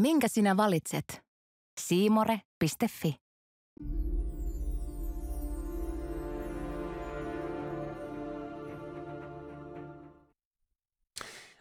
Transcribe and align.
Minkä 0.00 0.28
sinä 0.28 0.56
valitset? 0.56 1.22
Siimore.fi 1.80 3.16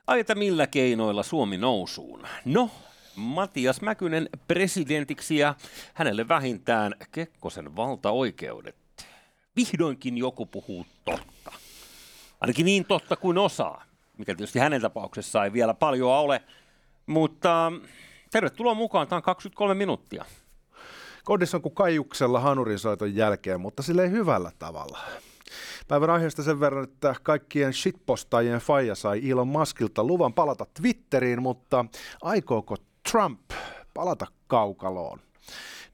Aita 0.08 0.36
millä 0.36 0.68
keinoilla 0.68 1.24
Suomi 1.24 1.58
nousuun? 1.58 2.28
No, 2.46 2.70
Matias 3.16 3.82
Mäkynen 3.82 4.30
presidentiksi 4.48 5.38
ja 5.38 5.56
hänelle 5.94 6.28
vähintään 6.28 6.94
Kekkosen 7.12 7.76
valtaoikeudet. 7.76 8.76
Vihdoinkin 9.56 10.18
joku 10.18 10.46
puhuu 10.46 10.86
totta. 11.06 11.52
Ainakin 12.42 12.66
niin 12.66 12.86
totta 12.86 13.16
kuin 13.16 13.38
osaa, 13.38 13.86
mikä 14.18 14.36
tietysti 14.36 14.60
hänen 14.60 14.82
tapauksessaan 14.82 15.46
ei 15.46 15.54
vielä 15.54 15.74
paljon 15.74 16.12
ole. 16.12 16.42
Mutta 17.06 17.72
tervetuloa 18.34 18.74
mukaan, 18.74 19.08
tämä 19.08 19.18
on 19.18 19.24
23 19.24 19.74
minuuttia. 19.74 20.26
Kodissa 21.24 21.58
on 21.58 21.62
kuin 21.62 21.76
kaiuksella 21.76 22.40
hanurin 22.40 22.80
soiton 22.80 23.16
jälkeen, 23.16 23.62
mutta 23.62 23.84
sille 23.84 24.12
hyvällä 24.12 24.52
tavalla. 24.60 25.00
Päivän 25.88 26.10
aiheesta 26.10 26.44
sen 26.44 26.60
verran, 26.60 26.84
että 26.84 27.16
kaikkien 27.24 27.74
shitpostajien 27.74 28.60
faija 28.60 28.96
sai 28.96 29.30
Elon 29.30 29.48
Muskilta 29.48 30.04
luvan 30.04 30.34
palata 30.34 30.66
Twitteriin, 30.82 31.42
mutta 31.42 31.86
aikooko 32.22 32.76
Trump 33.12 33.40
palata 33.94 34.28
kaukaloon? 34.48 35.20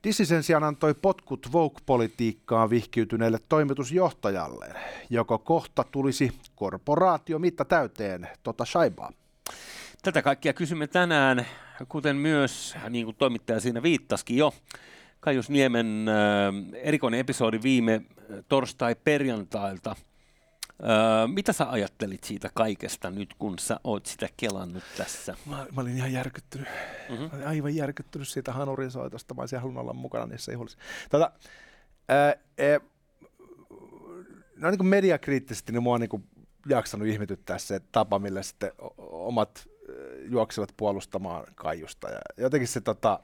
Dissi 0.04 0.26
sen 0.26 0.44
sijaan 0.44 0.64
antoi 0.64 0.94
potkut 0.94 1.52
Vogue-politiikkaan 1.52 2.70
vihkiytyneelle 2.70 3.40
toimitusjohtajalleen, 3.50 4.76
joko 5.10 5.40
kohta 5.40 5.84
tulisi 5.92 6.32
korporaatio 6.56 7.40
mitta 7.40 7.66
täyteen 7.66 8.28
tota 8.44 8.66
shaibaa. 8.66 9.12
Tätä 10.02 10.22
kaikkia 10.22 10.54
kysymme 10.54 10.88
tänään, 10.88 11.46
kuten 11.90 12.16
myös, 12.16 12.76
niin 12.90 13.06
kuin 13.06 13.16
toimittaja 13.16 13.60
siinä 13.60 13.84
viittasikin 13.84 14.38
jo, 14.38 14.54
Kaius 15.20 15.50
Niemen 15.50 16.06
äh, 16.10 16.82
erikoinen 16.82 17.20
episodi 17.20 17.60
viime 17.64 17.94
äh, 17.96 18.38
torstai-perjantailta. 18.48 19.90
Äh, 19.92 19.98
mitä 21.34 21.54
sä 21.54 21.70
ajattelit 21.70 22.24
siitä 22.24 22.50
kaikesta 22.54 23.12
nyt, 23.12 23.34
kun 23.40 23.60
sä 23.60 23.80
oot 23.84 24.06
sitä 24.06 24.30
kelannut 24.38 24.84
tässä? 24.98 25.36
Mä, 25.46 25.66
mä 25.76 25.82
olin 25.82 25.98
ihan 25.98 26.14
järkyttynyt. 26.14 26.68
Mm-hmm. 27.10 27.24
Mä 27.24 27.30
olin 27.34 27.48
aivan 27.48 27.76
järkyttynyt 27.76 28.28
siitä 28.28 28.54
hanurin 28.54 28.92
soitosta. 28.92 29.34
Mä 29.34 29.42
olisin 29.42 29.60
halunnut 29.60 29.82
olla 29.82 29.94
mukana 29.94 30.26
niissä 30.26 30.52
juhlissa. 30.52 30.78
Tota, 31.10 31.32
ää, 32.10 32.36
ää, 32.60 32.80
no 34.58 34.70
niin 34.70 34.78
kuin 34.78 34.88
mediakriittisesti, 34.88 35.72
niin 35.72 35.84
mua 35.84 35.94
on 35.94 36.02
niin 36.02 36.10
kuin 36.10 36.24
jaksanut 36.70 37.08
ihmetyttää 37.08 37.58
se 37.58 37.82
tapa, 37.92 38.20
millä 38.20 38.44
sitten 38.44 38.72
omat 38.98 39.70
juoksevat 40.30 40.74
puolustamaan 40.78 41.44
Kaijusta. 41.56 42.10
Ja 42.10 42.20
jotenkin 42.38 42.68
se 42.68 42.82
tota, 42.82 43.20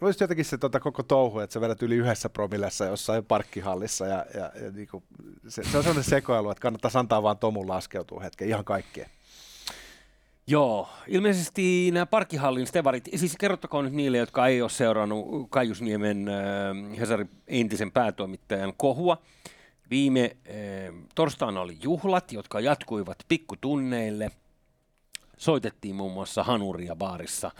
Olisi 0.00 0.24
jotenkin 0.24 0.44
se 0.44 0.58
tota, 0.58 0.80
koko 0.80 1.02
touhu, 1.02 1.38
että 1.38 1.54
sä 1.54 1.60
vedät 1.60 1.82
yli 1.82 1.96
yhdessä 1.96 2.28
promillessa 2.28 2.84
jossain 2.84 3.24
parkkihallissa 3.24 4.06
ja, 4.06 4.26
ja, 4.34 4.52
ja 4.62 4.70
niinku, 4.72 5.02
se, 5.48 5.62
se, 5.62 5.76
on 5.76 5.82
sellainen 5.82 6.04
sekoilu, 6.04 6.50
että 6.50 6.62
kannattaa 6.62 6.90
antaa 6.94 7.22
vaan 7.22 7.38
Tomun 7.38 7.68
laskeutua 7.68 8.20
hetken 8.20 8.48
ihan 8.48 8.64
kaikkeen. 8.64 9.10
Joo, 10.46 10.88
ilmeisesti 11.06 11.90
nämä 11.90 12.06
parkkihallin 12.06 12.66
stevarit, 12.66 13.08
siis 13.16 13.36
kerrottakoon 13.36 13.84
nyt 13.84 13.94
niille, 13.94 14.18
jotka 14.18 14.46
ei 14.46 14.62
ole 14.62 14.70
seurannut 14.70 15.50
Kaiusniemen 15.50 16.28
äh, 16.28 16.98
Hesarin 16.98 17.30
entisen 17.48 17.92
päätoimittajan 17.92 18.72
kohua. 18.76 19.22
Viime 19.90 20.24
äh, 20.24 20.94
torstaina 21.14 21.60
oli 21.60 21.78
juhlat, 21.82 22.32
jotka 22.32 22.60
jatkuivat 22.60 23.18
pikkutunneille. 23.28 24.30
Soitettiin 25.36 25.94
muun 25.94 26.12
muassa 26.12 26.42
Hanuria 26.42 26.96
baarissa 26.96 27.50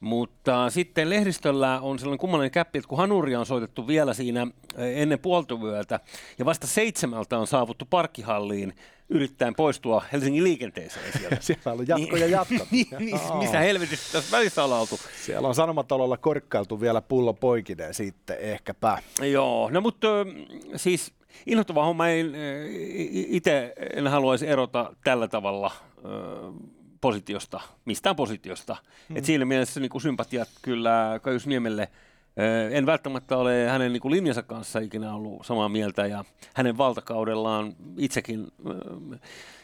mutta 0.00 0.70
sitten 0.70 1.10
lehdistöllä 1.10 1.80
on 1.80 1.98
sellainen 1.98 2.18
kummallinen 2.18 2.50
käppi, 2.50 2.78
että 2.78 2.88
kun 2.88 2.98
Hanuria 2.98 3.40
on 3.40 3.46
soitettu 3.46 3.86
vielä 3.86 4.14
siinä 4.14 4.46
eh, 4.76 5.02
ennen 5.02 5.18
puoltuyötä 5.18 6.00
ja 6.38 6.44
vasta 6.44 6.66
seitsemältä 6.66 7.38
on 7.38 7.46
saavuttu 7.46 7.86
parkkihalliin 7.90 8.74
yrittäen 9.08 9.54
poistua 9.54 10.04
Helsingin 10.12 10.44
liikenteeseen 10.44 11.12
sieltä. 11.18 11.36
Siellä 11.46 11.72
on 11.72 11.88
jatko 11.88 12.16
ja 12.16 12.26
jatko. 12.26 12.66
niin, 12.70 12.86
niin, 12.98 13.18
missä 13.38 13.58
helvetissä 13.58 14.12
tässä 14.12 14.36
välissä 14.36 14.64
on 14.64 14.72
oltu? 14.72 15.00
Siellä 15.24 15.48
on 15.48 15.54
sanomatalolla 15.54 16.16
korkkailtu 16.16 16.80
vielä 16.80 17.00
pullo 17.00 17.34
poikineen 17.34 17.94
sitten 17.94 18.38
ehkäpä. 18.38 19.02
Joo, 19.32 19.70
no 19.70 19.80
mutta 19.80 20.08
siis 20.76 21.12
inhottava 21.46 21.84
homma 21.84 22.08
ei 22.08 22.24
itse 23.36 23.72
en 23.94 24.06
haluaisi 24.06 24.46
erota 24.46 24.92
tällä 25.04 25.28
tavalla 25.28 25.70
positiosta, 27.00 27.60
mistään 27.84 28.16
positiosta. 28.16 28.76
Mm. 29.08 29.16
Et 29.16 29.24
siinä 29.24 29.44
mielessä 29.44 29.80
niin 29.80 29.90
kuin 29.90 30.02
sympatiat 30.02 30.48
kyllä 30.62 31.20
Kajus 31.22 31.46
Niemelle 31.46 31.88
en 32.70 32.86
välttämättä 32.86 33.36
ole 33.36 33.68
hänen 33.68 33.92
niin 33.92 34.00
kuin 34.00 34.12
linjansa 34.12 34.42
kanssa 34.42 34.78
ikinä 34.78 35.14
ollut 35.14 35.46
samaa 35.46 35.68
mieltä 35.68 36.06
ja 36.06 36.24
hänen 36.54 36.78
valtakaudellaan 36.78 37.74
itsekin 37.96 38.48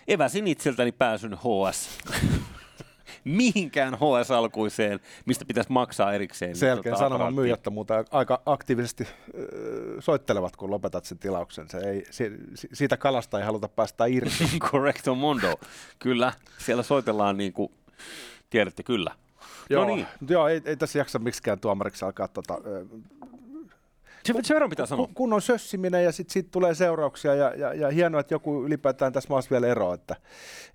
eväsin 0.09 0.47
itseltäni 0.47 0.93
pääsyn 0.93 1.37
HS. 1.37 1.98
mihinkään 3.27 3.95
HS-alkuiseen, 3.95 5.01
mistä 5.27 5.45
pitäisi 5.45 5.73
maksaa 5.73 6.13
erikseen. 6.13 6.57
Sen 6.57 6.67
jälkeen 6.67 6.95
tota, 6.95 7.05
sanoman 7.05 7.35
myyjät 7.35 7.61
mutta 7.71 8.05
aika 8.11 8.43
aktiivisesti 8.47 9.05
äh, 9.05 9.11
soittelevat, 9.99 10.57
kun 10.57 10.71
lopetat 10.71 11.05
sen 11.05 11.19
tilauksen. 11.19 11.69
Se 11.69 11.79
ei, 11.79 12.07
si, 12.11 12.33
siitä 12.73 12.97
kalasta 12.97 13.39
ei 13.39 13.45
haluta 13.45 13.69
päästä 13.69 14.07
irti. 14.07 14.59
Correcto 14.71 15.15
mondo. 15.15 15.61
Kyllä, 15.99 16.33
siellä 16.59 16.83
soitellaan 16.83 17.37
niin 17.37 17.53
kuin, 17.53 17.73
tiedätte 18.51 18.83
kyllä. 18.83 19.11
Joo, 19.71 19.85
no 19.85 19.95
niin. 19.95 20.07
joo 20.29 20.49
ei, 20.49 20.63
ei 20.65 20.77
tässä 20.77 20.99
jaksa 20.99 21.19
miksikään 21.19 21.61
tuomariksi 21.61 22.05
alkaa 22.05 22.29
tota, 22.29 22.59
se, 24.43 24.55
verran 24.55 24.71
pitää 24.71 24.87
sanoa. 24.87 25.09
Kun 25.15 25.33
on 25.33 25.43
sössiminen 25.43 26.05
ja 26.05 26.13
sitten 26.13 26.33
sit 26.33 26.51
tulee 26.51 26.75
seurauksia 26.75 27.35
ja, 27.35 27.55
ja, 27.55 27.75
ja 27.75 27.91
hienoa, 27.91 28.21
että 28.21 28.35
joku 28.35 28.65
ylipäätään 28.65 29.13
tässä 29.13 29.29
maassa 29.31 29.51
vielä 29.51 29.67
eroa, 29.67 29.95
että, 29.95 30.17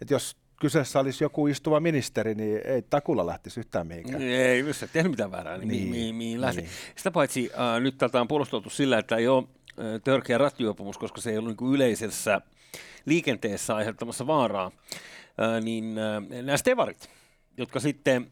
että 0.02 0.14
jos 0.14 0.38
kyseessä 0.62 1.00
olisi 1.00 1.24
joku 1.24 1.48
istuva 1.48 1.80
ministeri, 1.80 2.36
niin 2.36 2.62
ei 2.66 2.82
takulla 2.82 3.26
lähtisi 3.26 3.60
yhtään 3.60 3.88
mihinkään. 3.88 4.22
Ei, 4.22 4.60
jos 4.60 4.84
et 4.84 4.92
tehnyt 4.94 5.12
mitään 5.12 5.32
väärää, 5.32 5.58
niin, 5.58 5.68
niin 5.68 5.90
mihin, 5.90 6.16
mihin 6.16 6.42
lähti. 6.42 6.62
Niin. 6.62 6.72
Sitä 6.96 7.12
paitsi 7.12 7.52
äh, 7.54 7.82
nyt 7.82 7.98
tätä 7.98 8.22
on 8.22 8.28
puolusteltu 8.28 8.70
sillä, 8.70 8.98
että 8.98 9.16
ei 9.16 9.28
ole 9.28 9.44
äh, 9.44 10.02
törkeä 10.04 10.38
rattijuopumus, 10.38 10.98
koska 10.98 11.22
se 11.22 11.32
ei 11.32 11.38
ollut 11.38 11.62
niin 11.62 11.74
yleisessä 11.74 12.42
liikenteessä 13.06 13.76
aiheuttamassa 13.76 14.28
vaaraa, 14.28 14.72
äh, 15.42 15.64
niin 15.64 15.98
äh, 15.98 16.44
nämä 16.44 16.58
stevarit, 16.58 17.10
jotka 17.58 17.80
sitten 17.80 18.32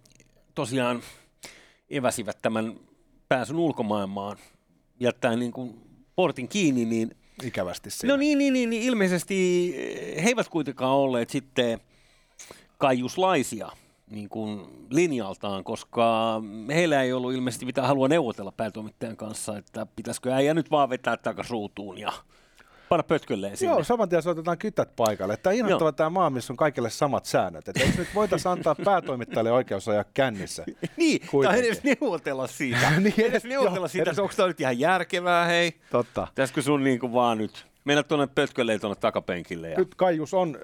tosiaan 0.56 1.02
eväsivät 1.90 2.38
tämän 2.42 2.76
pääsyn 3.30 3.58
ulkomaailmaan, 3.58 4.38
jättää 5.00 5.36
niin 5.36 5.52
kuin 5.52 5.82
portin 6.16 6.48
kiinni, 6.48 6.86
niin 6.86 7.16
Ikävästi 7.44 7.90
siinä. 7.90 8.14
No 8.14 8.18
niin, 8.18 8.38
niin, 8.38 8.54
niin, 8.54 8.70
niin, 8.70 8.84
ilmeisesti 8.84 9.74
he 10.24 10.28
eivät 10.28 10.50
kuitenkaan 10.50 10.92
olleet 10.92 11.30
sitten 11.30 11.80
kaiuslaisia 12.80 13.70
niin 14.10 14.30
kuin 14.30 14.68
linjaltaan, 14.90 15.64
koska 15.64 16.42
heillä 16.70 17.02
ei 17.02 17.14
ollut 17.14 17.34
ilmeisesti 17.34 17.66
mitään 17.66 17.88
halua 17.88 18.08
neuvotella 18.08 18.52
päätoimittajan 18.52 19.18
kanssa, 19.18 19.58
että 19.58 19.88
pitäisikö 19.96 20.34
äijä 20.34 20.54
nyt 20.54 20.72
vaan 20.72 20.90
vetää 20.90 21.18
takaisin 21.18 21.52
ruutuun 21.52 21.98
ja 21.98 22.12
panna 22.90 23.04
pötkölleen 23.04 23.58
sinne. 23.58 23.74
Joo, 23.74 23.84
saman 23.84 24.10
tien 24.10 24.22
soitetaan 24.22 24.58
kytät 24.58 24.96
paikalle. 24.96 25.38
Tämä 25.38 25.52
on 25.52 25.58
inhottava 25.58 25.92
tämä 25.92 26.10
maa, 26.10 26.30
missä 26.30 26.54
on 26.54 26.58
kaikille 26.58 26.90
samat 26.90 27.26
säännöt. 27.26 27.68
Että 27.68 27.84
eikö 27.84 27.98
nyt 27.98 28.16
voitaisiin 28.16 28.52
antaa 28.52 28.76
päätoimittajalle 28.86 29.52
oikeus 29.52 29.88
ajaa 29.88 30.04
kännissä? 30.14 30.66
niin, 30.98 31.22
tai 31.44 31.60
edes 31.60 31.84
neuvotella 31.84 32.48
siitä. 32.48 32.92
niin, 33.00 33.22
edes 33.22 33.44
neuvotella 33.44 33.86
jo, 33.86 33.88
siitä, 33.88 34.10
edes... 34.10 34.20
onko 34.20 34.34
tämä 34.36 34.48
nyt 34.48 34.62
ihan 34.62 34.80
järkevää, 34.80 35.46
hei? 35.46 35.74
Totta. 35.92 36.28
Pitäisikö 36.30 36.62
sun 36.62 36.84
niin 36.84 37.00
kuin 37.00 37.14
vaan 37.14 37.38
nyt 37.38 37.66
mennä 37.86 38.04
tuonne 38.04 38.28
pötkölleen 38.28 38.80
tuonne 38.80 38.96
takapenkille? 39.00 39.70
Ja... 39.70 39.78
Nyt 39.78 39.96
Kaijus 39.96 40.34
on 40.34 40.56
äh, 40.56 40.62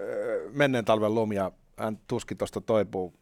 menneen 0.54 0.86
talven 0.86 1.16
lomia 1.16 1.52
hän 1.78 2.00
tuskin 2.08 2.38
tuosta 2.38 2.62
toipuu 2.62 3.14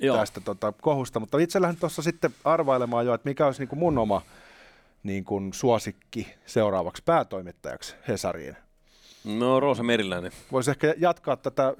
Joo. 0.00 0.16
tästä 0.16 0.40
tota, 0.40 0.72
kohusta, 0.72 1.20
mutta 1.20 1.38
itse 1.38 1.60
lähden 1.60 1.80
tuossa 1.80 2.02
sitten 2.02 2.34
arvailemaan 2.44 3.06
jo, 3.06 3.14
että 3.14 3.28
mikä 3.28 3.46
olisi 3.46 3.60
niin 3.60 3.68
kuin 3.68 3.78
mun 3.78 3.98
oma 3.98 4.22
niin 5.02 5.24
kuin 5.24 5.52
suosikki 5.52 6.34
seuraavaksi 6.46 7.02
päätoimittajaksi 7.06 7.94
Hesariin. 8.08 8.56
No 9.24 9.60
Roosa 9.60 9.82
Meriläinen. 9.82 10.32
Voisi 10.52 10.70
ehkä 10.70 10.94
jatkaa 10.98 11.36
tätä 11.36 11.74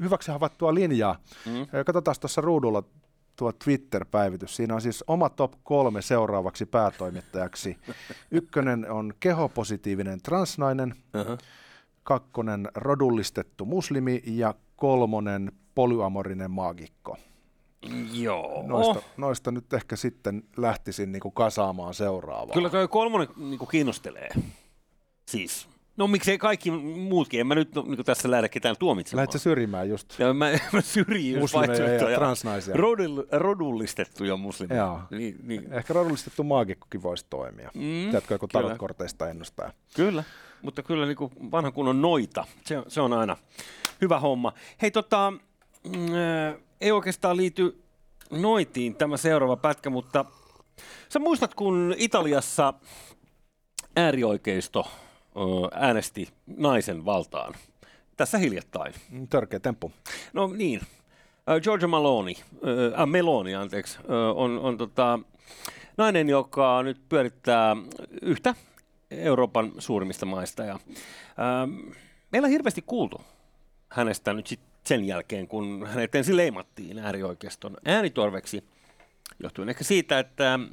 hyväksi 0.00 0.30
havaittua 0.30 0.74
linjaa. 0.74 1.18
Mm. 1.46 1.84
Katsotaan 1.86 2.16
tuossa 2.20 2.40
ruudulla 2.40 2.82
tuo 3.36 3.52
Twitter-päivitys. 3.52 4.56
Siinä 4.56 4.74
on 4.74 4.80
siis 4.80 5.04
oma 5.06 5.28
top 5.28 5.52
kolme 5.62 6.02
seuraavaksi 6.02 6.66
päätoimittajaksi. 6.66 7.78
Ykkönen 8.30 8.90
on 8.90 9.14
kehopositiivinen 9.20 10.22
transnainen, 10.22 10.94
uh-huh. 11.20 11.38
kakkonen 12.02 12.68
rodullistettu 12.74 13.64
muslimi 13.64 14.22
ja 14.26 14.54
kolmonen 14.76 15.52
polyamorinen 15.74 16.50
maagikko. 16.50 17.16
Joo. 18.12 18.64
Noista, 18.66 19.02
noista 19.16 19.50
nyt 19.50 19.72
ehkä 19.72 19.96
sitten 19.96 20.42
lähtisin 20.56 21.12
niin 21.12 21.20
kuin 21.20 21.34
kasaamaan 21.34 21.94
seuraavaa. 21.94 22.54
Kyllä 22.54 22.70
tuo 22.70 22.88
kolmonen 22.88 23.28
niin 23.36 23.58
kuin 23.58 23.68
kiinnostelee. 23.68 24.28
Siis 25.28 25.68
No 26.00 26.06
miksei 26.06 26.38
kaikki 26.38 26.70
muutkin, 26.70 27.40
en 27.40 27.46
mä 27.46 27.54
nyt 27.54 27.74
niin 27.74 28.04
tässä 28.04 28.30
lähde 28.30 28.48
ketään 28.48 28.76
tuomitsemaan. 28.78 29.20
Lähdetkö 29.20 29.38
syrjimään 29.38 29.88
just 29.88 30.18
Ja 30.18 30.34
mä, 30.34 30.50
mä 30.72 30.80
syrjin 30.80 31.30
just 31.32 31.40
muslimeja 31.40 31.72
ja 31.72 31.78
vaihtoehtoja. 31.78 32.18
transnaisia? 32.18 32.74
Rodul, 32.76 33.22
rodullistettuja 33.32 34.36
muslimeja. 34.36 34.82
Joo. 34.82 35.00
Niin, 35.10 35.36
niin. 35.42 35.72
Ehkä 35.72 35.94
rodullistettu 35.94 36.44
maagikkokin 36.44 37.02
voisi 37.02 37.26
toimia. 37.30 37.70
Mm, 37.74 37.80
Tiedätkö, 37.80 38.34
joku 38.34 38.48
kyllä. 38.48 38.62
tarotkorteista 38.62 39.28
ennustaa. 39.28 39.72
Kyllä, 39.96 40.24
mutta 40.62 40.82
kyllä 40.82 41.06
niin 41.06 41.16
kuin 41.16 41.32
vanhan 41.50 41.72
kunnon 41.72 42.02
noita. 42.02 42.44
Se, 42.64 42.82
se 42.88 43.00
on 43.00 43.12
aina 43.12 43.36
hyvä 44.00 44.20
homma. 44.20 44.52
Hei 44.82 44.90
tota, 44.90 45.32
ei 46.80 46.92
oikeastaan 46.92 47.36
liity 47.36 47.82
noitiin 48.30 48.94
tämä 48.94 49.16
seuraava 49.16 49.56
pätkä, 49.56 49.90
mutta 49.90 50.24
sä 51.08 51.18
muistat, 51.18 51.54
kun 51.54 51.94
Italiassa 51.98 52.74
äärioikeisto 53.96 54.88
äänesti 55.72 56.28
naisen 56.56 57.04
valtaan 57.04 57.54
tässä 58.16 58.38
hiljattain. 58.38 58.94
Mm, 59.10 59.28
Törkeä 59.28 59.60
temppu. 59.60 59.92
No 60.32 60.46
niin, 60.46 60.80
Ö, 61.50 61.60
Giorgia 61.60 61.88
Maloni, 61.88 62.36
äh, 62.98 63.06
Meloni 63.06 63.54
anteeksi, 63.54 63.98
on, 64.34 64.58
on 64.58 64.78
tota, 64.78 65.18
nainen, 65.96 66.28
joka 66.28 66.82
nyt 66.82 67.00
pyörittää 67.08 67.76
yhtä 68.22 68.54
Euroopan 69.10 69.72
suurimmista 69.78 70.26
maista. 70.26 70.64
Ja, 70.64 70.72
ähm, 70.72 71.90
meillä 72.32 72.46
on 72.46 72.52
hirveästi 72.52 72.82
kuultu 72.86 73.20
hänestä 73.88 74.32
nyt 74.32 74.46
sit 74.46 74.60
sen 74.84 75.04
jälkeen, 75.04 75.48
kun 75.48 75.86
hänet 75.86 76.14
ensin 76.14 76.36
leimattiin 76.36 76.98
äärioikeiston 76.98 77.76
äänitorveksi, 77.84 78.64
johtuen 79.42 79.68
ehkä 79.68 79.84
siitä, 79.84 80.18
että 80.18 80.58
mm, 80.58 80.66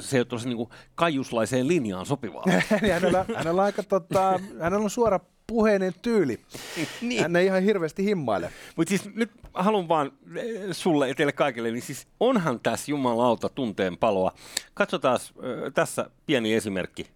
se 0.00 0.16
ei 0.16 0.24
ole 0.32 0.40
niin 0.44 0.68
kaiuslaiseen 0.94 1.68
linjaan 1.68 2.06
sopivaa. 2.06 2.44
Eli 2.82 2.90
hänellä, 3.00 3.24
hänellä, 3.36 3.62
on 3.62 3.66
aika, 3.66 3.82
tota, 3.82 4.40
hänellä 4.60 4.84
on 4.84 4.90
suora 4.90 5.20
puheinen 5.46 5.92
tyyli. 6.02 6.40
niin. 7.00 7.22
Hän 7.22 7.36
ei 7.36 7.46
ihan 7.46 7.62
hirveästi 7.62 8.04
himmaile. 8.04 8.52
Mutta 8.76 8.88
siis 8.88 9.14
nyt 9.14 9.30
haluan 9.54 9.88
vaan 9.88 10.12
eh, 10.36 10.60
sulle 10.72 11.08
ja 11.08 11.14
teille 11.14 11.32
kaikille, 11.32 11.70
niin 11.70 11.82
siis 11.82 12.06
onhan 12.20 12.60
tässä 12.60 12.90
jumalauta 12.90 13.48
tunteen 13.48 13.96
paloa. 13.96 14.32
Katsotaan 14.74 15.18
äh, 15.22 15.72
tässä 15.74 16.10
pieni 16.26 16.54
esimerkki 16.54 17.06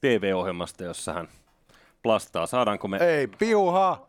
TV-ohjelmasta, 0.00 0.84
jossa 0.84 1.12
hän 1.12 1.28
plastaa. 2.02 2.46
Saadaanko 2.46 2.88
me... 2.88 2.96
Ei, 2.96 3.26
piuha! 3.26 4.06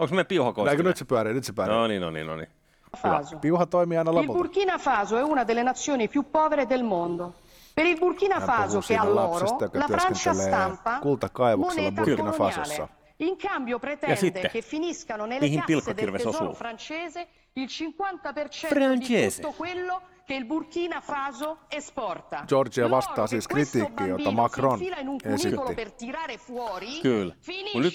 Onko 0.00 0.14
me 0.14 0.24
piuhakoista? 0.24 0.70
Eikö 0.70 0.82
nyt 0.82 0.96
se 0.96 1.04
pyörii, 1.04 1.34
nyt 1.34 1.44
se 1.44 1.52
pyörii. 1.52 1.74
No 1.74 1.86
niin, 1.86 2.02
no 2.02 2.10
niin, 2.10 2.26
no 2.26 2.36
niin. 2.36 2.48
Faso. 2.96 3.38
Piuha 3.38 3.66
toimii 3.66 3.98
aina 3.98 4.10
Il 4.10 4.16
lopulta. 4.16 4.38
Burkina 4.38 4.78
Faso 4.78 5.16
è 5.16 5.22
una 5.22 5.44
delle 5.44 5.62
nazioni 5.62 6.08
più 6.08 6.22
povere 6.30 6.66
del 6.66 6.82
mondo. 6.82 7.34
Per 7.74 7.86
il 7.86 7.98
Burkina 7.98 8.40
Faso 8.40 8.80
che 8.80 8.94
ha 8.94 9.04
l'oro, 9.04 9.58
la 9.72 9.86
Francia 9.86 10.32
stampa 10.32 10.98
kultakaivoksella 11.00 11.82
moneta 11.82 12.02
Burkina. 12.02 12.32
Fasossa. 12.32 12.88
In 13.16 13.36
cambio 13.36 13.76
Ja 13.76 13.80
pretende 13.80 14.16
sitten, 14.16 14.50
che 14.50 14.60
finiscano 14.60 15.24
nelle 15.24 15.48
casse 15.50 15.94
del 15.94 16.10
tesoro 16.10 16.52
francese 16.52 17.26
il 17.52 17.66
50% 17.66 18.66
Francese. 18.66 19.40
di 19.40 19.42
tutto 19.42 19.54
quello 19.56 20.00
che 20.26 20.34
il 20.34 20.44
Burkina 20.46 21.00
Faso 21.00 21.58
esporta. 21.68 22.44
Giorgia, 22.46 22.82
Georgia 22.82 22.90
vastaa 22.90 23.26
siis 23.26 23.48
kritiikkiin, 23.48 24.08
jota 24.08 24.30
Macron 24.30 24.80
esitti. 25.24 25.74
Per 25.74 25.90
tirare 25.90 26.38
fuori, 26.38 27.00
Kyllä. 27.02 27.34
Kun 27.72 27.82
nyt 27.82 27.94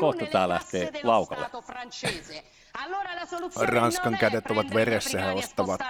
kohta 0.00 0.26
tämä 0.26 0.48
lähtee 0.48 0.90
laukalle. 1.02 1.50
Ranskan 3.56 4.16
kädet 4.20 4.50
ovat 4.50 4.74
veressä, 4.74 5.20
he 5.20 5.30
ostavat 5.32 5.80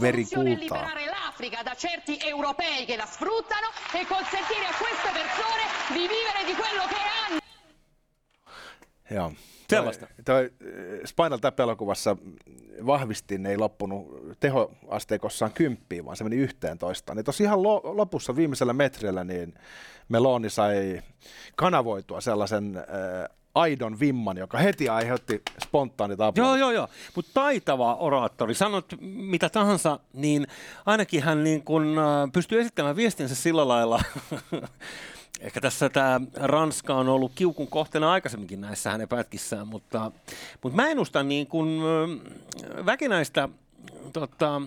verikultaa. 0.00 0.90
Joo. 9.10 9.32
Sellaista. 9.70 10.06
Toi, 10.24 10.50
toi 10.50 10.50
Spinal 11.04 11.38
Tap-elokuvassa 11.38 12.16
vahvistin 12.86 13.46
ei 13.46 13.56
loppunut 13.56 14.06
tehoasteikossaan 14.40 15.52
kymppiin, 15.52 16.04
vaan 16.04 16.16
se 16.16 16.24
meni 16.24 16.36
yhteen 16.36 16.78
toistaan. 16.78 17.16
Niin 17.16 17.24
tossa 17.24 17.44
ihan 17.44 17.62
lo, 17.62 17.80
lopussa 17.84 18.36
viimeisellä 18.36 18.72
metrillä 18.72 19.24
niin 19.24 19.54
Meloni 20.08 20.50
sai 20.50 21.02
kanavoitua 21.56 22.20
sellaisen 22.20 22.76
äh, 22.76 22.84
aidon 23.54 24.00
vimman, 24.00 24.36
joka 24.36 24.58
heti 24.58 24.88
aiheutti 24.88 25.42
spontaanit 25.64 26.20
apua. 26.20 26.44
Joo, 26.44 26.56
joo, 26.56 26.70
joo. 26.70 26.88
Mutta 27.14 27.30
taitava 27.34 27.94
oraattori, 27.94 28.54
sanot 28.54 28.86
mitä 29.00 29.48
tahansa, 29.48 30.00
niin 30.12 30.46
ainakin 30.86 31.22
hän 31.22 31.44
niin 31.44 31.64
kun, 31.64 31.98
äh, 31.98 32.32
pystyy 32.32 32.60
esittämään 32.60 32.96
viestinsä 32.96 33.34
sillä 33.34 33.68
lailla. 33.68 34.00
Ehkä 35.40 35.60
tässä 35.60 35.88
tämä 35.88 36.20
Ranska 36.36 36.94
on 36.94 37.08
ollut 37.08 37.32
kiukun 37.34 37.68
kohteena 37.68 38.12
aikaisemminkin 38.12 38.60
näissä 38.60 38.90
hänen 38.90 39.08
pätkissään, 39.08 39.68
mutta, 39.68 40.12
mutta 40.62 40.76
mä 40.76 40.88
ennustan 40.88 41.28
niin 41.28 41.48
äh, 42.78 42.86
väkinäistä 42.86 43.48
tota, 44.12 44.62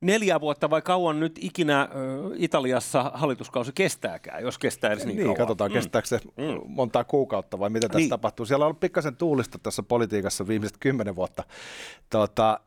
neljä 0.00 0.40
vuotta 0.40 0.70
vai 0.70 0.82
kauan 0.82 1.20
nyt 1.20 1.38
ikinä 1.40 1.88
Italiassa 2.36 3.10
hallituskausi 3.14 3.72
kestääkään, 3.74 4.42
jos 4.42 4.58
kestää 4.58 4.92
edes 4.92 5.06
niin, 5.06 5.16
Niin, 5.16 5.24
kauan. 5.26 5.36
katsotaan, 5.36 5.72
kestääkö 5.72 6.08
se 6.08 6.20
montaa 6.66 7.04
kuukautta 7.04 7.58
vai 7.58 7.70
mitä 7.70 7.88
tässä 7.88 7.98
Niin. 7.98 8.10
tapahtuu. 8.10 8.46
Siellä 8.46 8.62
on 8.64 8.66
ollut 8.66 8.80
pikkasen 8.80 9.16
tuulista 9.16 9.58
tässä 9.58 9.82
politiikassa 9.82 10.48
viimeiset 10.48 10.76
kymmenen 10.80 11.16
vuotta, 11.16 11.44
tota, 12.10 12.60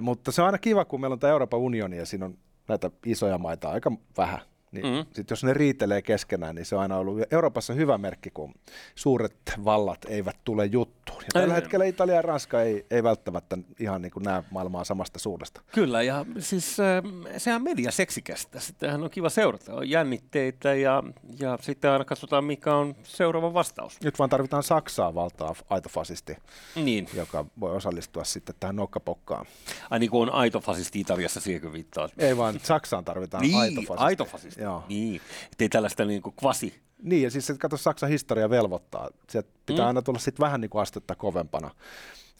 mutta 0.00 0.32
se 0.32 0.42
on 0.42 0.46
aina 0.46 0.58
kiva, 0.58 0.84
kun 0.84 1.00
meillä 1.00 1.14
on 1.14 1.18
tämä 1.20 1.30
Euroopan 1.30 1.60
unioni 1.60 1.96
ja 1.96 2.06
siinä 2.06 2.24
on 2.26 2.38
näitä 2.68 2.90
isoja 3.06 3.38
maita 3.38 3.70
aika 3.70 3.92
vähän. 4.16 4.40
Niin 4.74 4.86
Mm. 4.86 5.06
sit 5.12 5.30
jos 5.30 5.44
ne 5.44 5.54
riitelee 5.54 6.02
keskenään, 6.02 6.54
niin 6.54 6.66
se 6.66 6.76
on 6.76 6.82
aina 6.82 6.96
ollut 6.96 7.18
Euroopassa 7.32 7.72
hyvä 7.72 7.98
merkki, 7.98 8.30
kun 8.30 8.54
suuret 8.94 9.36
vallat 9.64 9.98
eivät 10.08 10.36
tule 10.44 10.66
juttuun. 10.66 11.22
Ja 11.22 11.28
tällä 11.32 11.54
Ei. 11.54 11.60
hetkellä 11.60 11.84
Italia 11.84 12.14
ja 12.14 12.22
Ranska 12.22 12.62
ei, 12.62 12.86
ei 12.90 13.02
välttämättä 13.02 13.58
ihan 13.80 14.02
niin 14.02 14.12
kuin 14.12 14.22
näe 14.22 14.42
maailmaa 14.50 14.84
samasta 14.84 15.18
suunnasta. 15.18 15.60
Kyllä, 15.72 16.02
ja 16.02 16.26
siis 16.38 16.80
äh, 16.80 17.02
sehän 17.38 17.56
on 17.60 17.64
media 17.64 17.90
seksikästä. 17.90 18.60
Sitähän 18.60 19.02
on 19.04 19.10
kiva 19.10 19.28
seurata. 19.28 19.74
On 19.74 19.90
jännitteitä 19.90 20.74
ja, 20.74 21.02
ja 21.40 21.58
sitten 21.60 21.90
aina 21.90 22.04
katsotaan, 22.04 22.44
mikä 22.44 22.74
on 22.74 22.94
seuraava 23.02 23.54
vastaus. 23.54 24.00
Nyt 24.04 24.18
vaan 24.18 24.30
tarvitaan 24.30 24.62
Saksaa 24.62 25.14
valtaa 25.14 25.54
aito 25.70 25.88
fasisti, 25.88 26.36
Niin. 26.76 27.08
joka 27.14 27.44
voi 27.60 27.76
osallistua 27.76 28.24
sitten 28.24 28.54
tähän 28.60 28.76
nokkapokkaan. 28.76 29.46
Ai 29.90 29.98
niin 29.98 30.10
kuin 30.10 30.28
on 30.28 30.34
aito 30.34 30.60
fasisti 30.60 31.00
Italiassa, 31.00 31.40
siihen 31.40 31.72
viittaa. 31.72 32.08
Ei 32.18 32.36
vaan 32.36 32.60
Saksaan 32.62 33.04
tarvitaan 33.04 33.42
Niin, 33.42 33.56
aito 33.96 34.24
fasisti. 34.24 34.60
Joo. 34.64 34.84
Niin, 34.88 35.20
ettei 35.52 35.68
tällaista 35.68 36.04
niin 36.04 36.22
kuin 36.22 36.34
kvasi. 36.36 36.80
Niin, 37.02 37.22
ja 37.22 37.30
siis 37.30 37.52
kato, 37.58 37.76
Saksan 37.76 38.08
historia 38.08 38.50
velvoittaa. 38.50 39.08
Sieltä 39.30 39.48
pitää 39.66 39.84
Mm. 39.84 39.86
aina 39.86 40.02
tulla 40.02 40.18
sitten 40.18 40.44
vähän 40.44 40.60
niin 40.60 40.70
kuin 40.70 40.82
astetta 40.82 41.14
kovempana. 41.14 41.70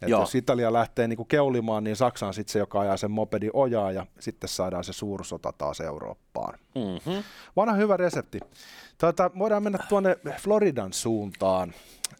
Et 0.01 0.09
Joo. 0.09 0.21
jos 0.21 0.35
Italia 0.35 0.73
lähtee 0.73 1.07
niin 1.07 1.17
kuin 1.17 1.27
keulimaan, 1.27 1.83
niin 1.83 1.95
Saksa 1.95 2.27
on 2.27 2.33
sitten 2.33 2.51
se, 2.53 2.59
joka 2.59 2.79
ajaa 2.79 2.97
sen 2.97 3.11
mopedi 3.11 3.49
ojaa, 3.53 3.91
ja 3.91 4.05
sitten 4.19 4.49
saadaan 4.49 4.83
se 4.83 4.93
suursota 4.93 5.53
taas 5.57 5.79
Eurooppaan. 5.81 6.59
Mm-hmm. 6.75 7.23
Vanha 7.55 7.75
hyvä 7.75 7.97
resepti. 7.97 8.39
Tuota, 8.97 9.31
voidaan 9.39 9.63
mennä 9.63 9.79
tuonne 9.89 10.17
Floridan 10.39 10.93
suuntaan, 10.93 11.73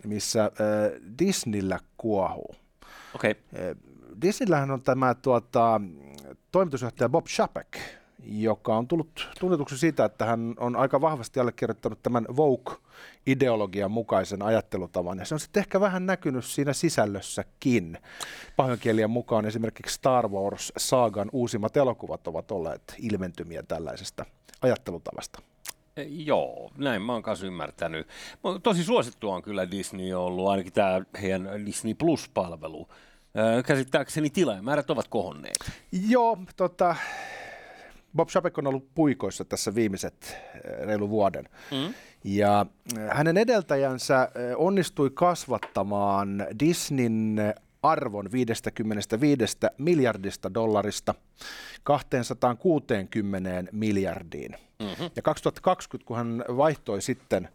missä 0.06 0.44
äh, 0.44 0.51
Disneyllä 1.20 1.79
kuohuu. 1.98 2.56
Okay. 3.15 3.32
Eh, 3.32 3.75
Disneyllähän 4.22 4.72
on 4.72 4.82
tämä 4.82 5.13
tuota, 5.15 5.82
toimitusjohtaja 6.51 7.10
Bob 7.10 7.25
Chapek, 7.25 7.77
joka 8.24 8.77
on 8.77 8.88
tullut 8.88 9.29
tunnetuksi 9.39 9.77
siitä, 9.77 10.05
että 10.05 10.25
hän 10.25 10.53
on 10.57 10.75
aika 10.75 11.01
vahvasti 11.01 11.39
allekirjoittanut 11.39 12.03
tämän 12.03 12.25
woke-ideologian 12.36 13.91
mukaisen 13.91 14.41
ajattelutavan. 14.41 15.17
Ja 15.19 15.25
se 15.25 15.36
on 15.36 15.39
sitten 15.39 15.62
ehkä 15.62 15.79
vähän 15.79 16.05
näkynyt 16.05 16.45
siinä 16.45 16.74
sisällössäkin. 16.74 17.98
Pahoinkielien 18.55 19.10
mukaan 19.10 19.45
esimerkiksi 19.45 19.95
Star 19.95 20.27
Wars-saagan 20.27 21.29
uusimmat 21.31 21.77
elokuvat 21.77 22.27
ovat 22.27 22.51
olleet 22.51 22.95
ilmentymiä 23.00 23.63
tällaisesta 23.63 24.25
ajattelutavasta. 24.62 25.41
E, 25.98 26.03
Joo, 26.03 26.72
näin 26.77 27.01
mä 27.01 27.13
oon 27.13 27.24
kanssa 27.24 27.45
ymmärtänyt. 27.45 28.07
Tosi 28.63 28.84
suosittua 28.84 29.36
on 29.36 29.41
kyllä 29.41 29.72
Disney 29.72 30.13
ollut, 30.13 30.48
ainakin 30.48 30.74
tämä 30.74 31.01
heidän 31.22 31.65
Disney 31.65 31.93
Plus-palvelu. 31.93 32.88
Käsittääkseni 33.65 34.29
tilaajamäärät 34.29 34.89
ovat 34.89 35.07
kohonneet. 35.07 35.72
Joo, 36.10 36.38
tota, 36.55 36.95
Bob 38.15 38.29
Chapek 38.29 38.57
on 38.57 38.67
ollut 38.67 38.88
puikoissa 38.95 39.45
tässä 39.45 39.75
viimeiset 39.75 40.38
eh, 40.53 40.88
reilu 40.88 41.10
vuoden. 41.10 41.50
Mm. 41.72 41.93
Ja 42.24 42.65
eh, 42.98 43.03
hänen 43.10 43.38
edeltäjänsä 43.38 44.24
eh, 44.24 44.53
onnistui 44.57 45.10
kasvattamaan 45.13 46.48
Disneyn 46.60 47.53
arvon 47.84 48.31
55 48.31 49.57
miljardista 49.77 50.53
dollarista 50.53 51.15
260 51.84 53.63
miljardiin. 53.72 54.55
Mm-hmm. 54.79 55.10
Ja 55.15 55.22
2020, 55.22 56.07
kun 56.07 56.17
hän 56.17 56.45
vaihtoi 56.57 57.01
sitten 57.01 57.50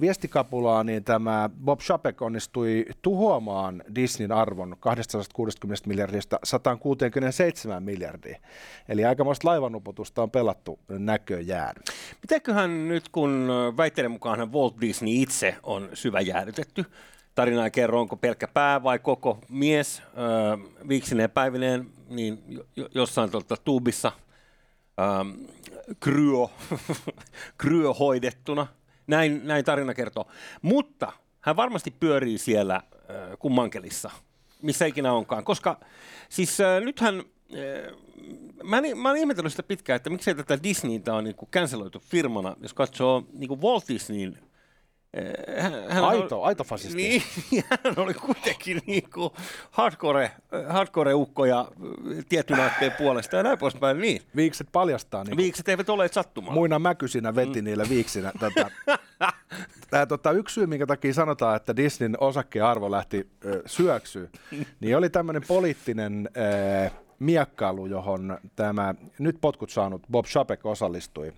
viestikapulaa, 0.00 0.84
niin 0.84 1.04
tämä 1.04 1.50
Bob 1.64 1.80
Chapek 1.80 2.22
onnistui 2.22 2.86
tuhoamaan 3.02 3.82
Disneyn 3.94 4.32
arvon 4.32 4.76
260 4.80 5.88
miljardista 5.88 6.38
167 6.44 7.82
miljardia. 7.82 8.38
Eli 8.88 9.04
aikamoista 9.04 9.48
laivanuputusta 9.48 10.22
on 10.22 10.30
pelattu 10.30 10.78
näköjään. 10.88 11.74
Mitäköhän 12.22 12.88
nyt, 12.88 13.08
kun 13.08 13.48
väitteiden 13.76 14.10
mukaan 14.10 14.52
Walt 14.52 14.80
Disney 14.80 15.12
itse 15.12 15.56
on 15.62 15.88
syvä 15.94 16.20
jäädytetty, 16.20 16.84
tarinaa 17.34 17.70
kerro, 17.70 18.00
onko 18.00 18.16
pelkkä 18.16 18.48
pää 18.48 18.82
vai 18.82 18.98
koko 18.98 19.38
mies 19.48 20.02
öö, 20.18 20.56
viiksineen 20.88 21.30
päivineen, 21.30 21.86
niin 22.08 22.42
jo, 22.76 22.88
jossain 22.94 23.30
tuolta 23.30 23.56
tuubissa 23.64 24.12
ähm, 25.00 25.30
kryö, 26.00 26.46
kryö 27.58 27.92
hoidettuna. 28.00 28.66
Näin, 29.08 29.40
näin 29.44 29.64
tarina 29.64 29.94
kertoo. 29.94 30.26
Mutta 30.62 31.12
hän 31.40 31.56
varmasti 31.56 31.94
pyörii 32.00 32.38
siellä 32.38 32.74
äh, 32.74 32.82
kummankelissa, 33.38 34.10
missä 34.62 34.86
ikinä 34.86 35.12
onkaan. 35.12 35.44
Koska 35.44 35.80
siis 36.28 36.60
äh, 36.60 36.80
nythän, 36.80 37.18
äh, 37.18 37.94
mä, 38.62 38.82
mä 38.96 39.08
olen 39.10 39.20
ihmetellyt 39.20 39.52
sitä 39.52 39.62
pitkään, 39.62 39.96
että 39.96 40.10
miksei 40.10 40.34
tätä 40.34 40.62
Disneytä 40.62 41.14
on 41.14 41.24
niinku 41.24 41.48
canceloitu 41.52 42.00
firmana, 42.00 42.56
jos 42.62 42.74
katsoo 42.74 43.24
niinku 43.32 43.60
Walt 43.60 43.84
Disneyn 43.88 44.38
hän, 45.58 45.72
hän 45.88 46.04
aito, 46.04 46.40
oli, 46.40 46.48
aito 46.48 46.64
fasisti. 46.64 46.96
Niin, 46.96 47.22
hän 47.70 47.94
oli 47.96 48.14
kuitenkin 48.14 48.82
niin 48.86 49.10
kuin 49.14 49.30
hardcore, 49.70 50.30
hardcore-ukko 50.68 51.44
ja 51.44 51.68
tietyn 52.28 52.60
aatteen 52.60 52.92
puolesta 52.98 53.36
ja 53.36 53.42
näin 53.42 53.58
poispäin. 53.58 53.98
Niin. 53.98 54.22
Viikset 54.36 54.68
paljastaa. 54.72 55.24
Niin 55.24 55.36
Viikset 55.36 55.68
eivät 55.68 55.88
ole 55.88 56.08
sattumaan. 56.08 56.54
Muina 56.54 56.78
mäkysinä 56.78 57.34
veti 57.34 57.62
mm. 57.62 57.64
niillä 57.64 57.84
viiksinä. 57.88 58.32
Tätä. 58.40 58.70
Tää, 59.90 60.06
tota, 60.06 60.30
yksi 60.30 60.54
syy, 60.54 60.66
minkä 60.66 60.86
takia 60.86 61.14
sanotaan, 61.14 61.56
että 61.56 61.76
Disneyn 61.76 62.16
osakkeen 62.20 62.64
arvo 62.64 62.90
lähti 62.90 63.28
ö, 63.44 63.62
syöksyyn, 63.66 64.28
niin 64.80 64.96
oli 64.96 65.10
tämmöinen 65.10 65.42
poliittinen 65.48 66.28
ö, 66.36 66.90
miekkailu, 67.18 67.86
johon 67.86 68.38
tämä 68.56 68.94
nyt 69.18 69.36
potkut 69.40 69.70
saanut 69.70 70.02
Bob 70.10 70.26
Chapek 70.26 70.66
osallistui. 70.66 71.32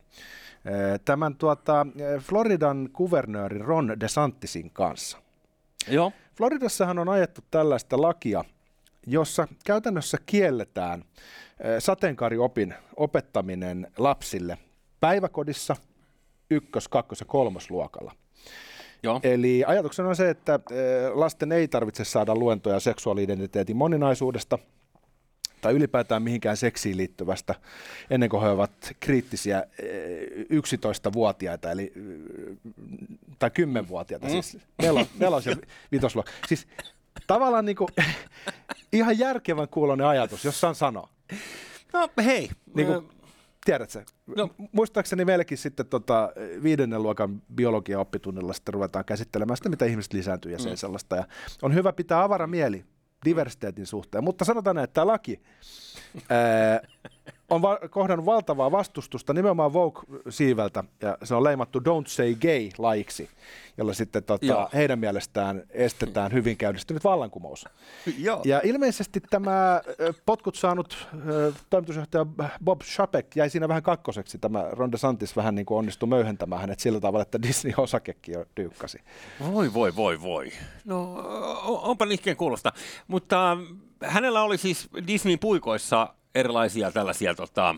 Tämän 1.04 1.36
tuota, 1.36 1.86
Floridan 2.20 2.88
kuvernööri 2.92 3.58
Ron 3.58 4.00
DeSantisin 4.00 4.70
kanssa. 4.70 5.18
Joo. 5.88 6.12
Floridassahan 6.36 6.98
on 6.98 7.08
ajettu 7.08 7.40
tällaista 7.50 8.02
lakia, 8.02 8.44
jossa 9.06 9.48
käytännössä 9.64 10.18
kielletään 10.26 11.04
sateenkaariopin 11.78 12.74
opettaminen 12.96 13.86
lapsille 13.98 14.58
päiväkodissa 15.00 15.76
ykkös-, 16.50 16.88
kakkos- 16.88 17.20
ja 17.20 17.26
kolmosluokalla. 17.26 18.12
Joo. 19.02 19.20
Eli 19.22 19.64
ajatuksena 19.66 20.08
on 20.08 20.16
se, 20.16 20.30
että 20.30 20.60
lasten 21.14 21.52
ei 21.52 21.68
tarvitse 21.68 22.04
saada 22.04 22.34
luentoja 22.34 22.80
seksuaali-identiteetin 22.80 23.76
moninaisuudesta– 23.76 24.58
tai 25.60 25.72
ylipäätään 25.72 26.22
mihinkään 26.22 26.56
seksiin 26.56 26.96
liittyvästä, 26.96 27.54
ennen 28.10 28.28
kuin 28.28 28.42
he 28.42 28.48
ovat 28.48 28.72
kriittisiä 29.00 29.66
11-vuotiaita, 30.52 31.70
eli, 31.70 31.92
tai 33.38 33.50
10-vuotiaita, 33.50 34.26
mm. 34.26 34.30
siis 34.30 34.58
nelo, 34.82 35.06
nelos- 35.18 35.46
ja 35.50 35.56
vitosluokka. 35.92 36.32
Siis 36.48 36.66
tavallaan 37.26 37.64
niin 37.64 37.76
kuin, 37.76 37.88
ihan 38.92 39.18
järkevän 39.18 39.68
kuulonen 39.68 40.06
ajatus, 40.06 40.44
jos 40.44 40.60
saan 40.60 40.74
sanoa. 40.74 41.08
No 41.92 42.08
hei. 42.24 42.50
Niin 42.74 42.86
kuin, 42.86 43.08
tiedätkö, 43.64 44.02
no. 44.36 44.50
muistaakseni 44.72 45.24
meilläkin 45.24 45.58
sitten 45.58 45.86
tota, 45.86 46.32
viidennen 46.62 47.02
luokan 47.02 47.42
biologia-oppitunnilla 47.54 48.52
sitten 48.52 48.74
ruvetaan 48.74 49.04
käsittelemään 49.04 49.56
sitä, 49.56 49.68
mitä 49.68 49.84
ihmiset 49.84 50.12
lisääntyy 50.12 50.52
ja 50.52 50.58
sen 50.58 50.72
mm. 50.72 50.76
sellaista. 50.76 51.16
Ja 51.16 51.24
on 51.62 51.74
hyvä 51.74 51.92
pitää 51.92 52.22
avara 52.22 52.46
mieli 52.46 52.84
diversiteetin 53.24 53.86
suhteen. 53.86 54.24
Mutta 54.24 54.44
sanotaan, 54.44 54.78
että 54.78 54.94
tämä 54.94 55.06
laki 55.06 55.40
ää, 56.30 56.80
on 57.50 57.62
va- 57.62 57.78
kohdannut 57.90 58.26
valtavaa 58.26 58.70
vastustusta 58.70 59.32
nimenomaan 59.32 59.72
Vogue-siiveltä, 59.72 60.84
ja 61.02 61.18
se 61.24 61.34
on 61.34 61.44
leimattu 61.44 61.78
Don't 61.78 62.06
Say 62.06 62.34
Gay-laiksi, 62.34 63.28
jolla 63.78 63.94
sitten 63.94 64.24
tota, 64.24 64.68
heidän 64.74 64.98
mielestään 64.98 65.62
estetään 65.70 66.32
hyvin 66.32 66.56
käynnistynyt 66.56 67.04
vallankumous. 67.04 67.64
Joo. 68.18 68.40
Ja 68.44 68.60
ilmeisesti 68.64 69.20
tämä 69.30 69.80
potkut 70.26 70.54
saanut 70.54 71.08
toimitusjohtaja 71.70 72.26
Bob 72.64 72.80
Chapek 72.80 73.36
jäi 73.36 73.50
siinä 73.50 73.68
vähän 73.68 73.82
kakkoseksi. 73.82 74.38
Tämä 74.38 74.66
Ron 74.70 74.92
DeSantis 74.92 75.36
vähän 75.36 75.54
niin 75.54 75.66
kuin 75.66 75.78
onnistui 75.78 76.08
möyhentämään 76.08 76.60
hänet 76.60 76.80
sillä 76.80 77.00
tavalla, 77.00 77.22
että 77.22 77.42
Disney-osakekin 77.42 78.34
jo 78.34 78.44
dyykkasi. 78.56 78.98
Voi, 79.52 79.74
voi, 79.74 79.96
voi, 79.96 80.22
voi. 80.22 80.52
No, 80.84 81.14
onpa 81.64 82.06
nihkeen 82.06 82.36
kuulosta. 82.36 82.72
Mutta 83.08 83.56
hänellä 84.04 84.42
oli 84.42 84.58
siis 84.58 84.88
Disney 85.06 85.36
puikoissa 85.36 86.14
erilaisia 86.34 86.92
tällaisia 86.92 87.34
tota, 87.34 87.74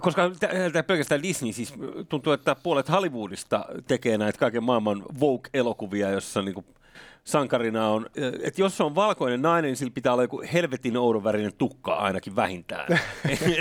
koska 0.00 0.30
tämä 0.72 0.82
pelkästään 0.82 1.22
Disney, 1.22 1.52
siis 1.52 1.74
tuntuu, 2.08 2.32
että 2.32 2.56
puolet 2.62 2.88
Hollywoodista 2.88 3.64
tekee 3.86 4.18
näitä 4.18 4.38
kaiken 4.38 4.64
maailman 4.64 5.04
Vogue-elokuvia, 5.20 6.10
jossa 6.10 6.42
niin 6.42 6.64
sankarina 7.24 7.88
on, 7.88 8.06
että 8.42 8.60
jos 8.60 8.76
se 8.76 8.82
on 8.82 8.94
valkoinen 8.94 9.42
nainen, 9.42 9.68
niin 9.68 9.76
sillä 9.76 9.92
pitää 9.94 10.12
olla 10.12 10.22
joku 10.22 10.42
helvetin 10.52 10.96
oudon 10.96 11.24
värinen 11.24 11.52
tukka 11.58 11.94
ainakin 11.94 12.36
vähintään. 12.36 12.86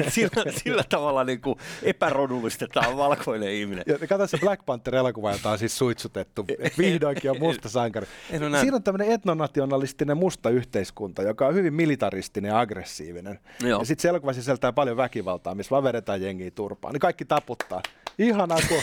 sillä, 0.09 0.51
sillä 0.63 0.83
tavalla 0.89 1.23
niin 1.23 1.41
kuin 1.41 1.59
epärodullistetaan 1.83 2.97
valkoinen 2.97 3.51
ihminen. 3.51 3.83
Ja 3.87 4.07
kato 4.07 4.27
se 4.27 4.37
Black 4.37 4.65
Panther-elokuva, 4.65 5.31
jota 5.31 5.49
on 5.49 5.57
siis 5.57 5.77
suitsutettu. 5.77 6.45
Vihdoinkin 6.77 7.31
on 7.31 7.39
musta 7.39 7.69
sankari. 7.69 8.07
Siinä 8.61 8.75
on 8.75 8.83
tämmöinen 8.83 9.11
etnonationalistinen 9.11 10.17
musta 10.17 10.49
yhteiskunta, 10.49 11.21
joka 11.21 11.47
on 11.47 11.55
hyvin 11.55 11.73
militaristinen 11.73 12.49
ja 12.49 12.59
aggressiivinen. 12.59 13.39
Joo. 13.63 13.79
Ja 13.79 13.85
sitten 13.85 14.01
se 14.01 14.09
elokuva 14.09 14.33
sisältää 14.33 14.73
paljon 14.73 14.97
väkivaltaa, 14.97 15.55
missä 15.55 15.71
vaan 15.71 15.83
vedetään 15.83 16.21
jengiä 16.21 16.51
turpaan. 16.51 16.93
Niin 16.93 16.99
kaikki 16.99 17.25
taputtaa. 17.25 17.81
Ihanaa, 18.19 18.59
kun 18.67 18.81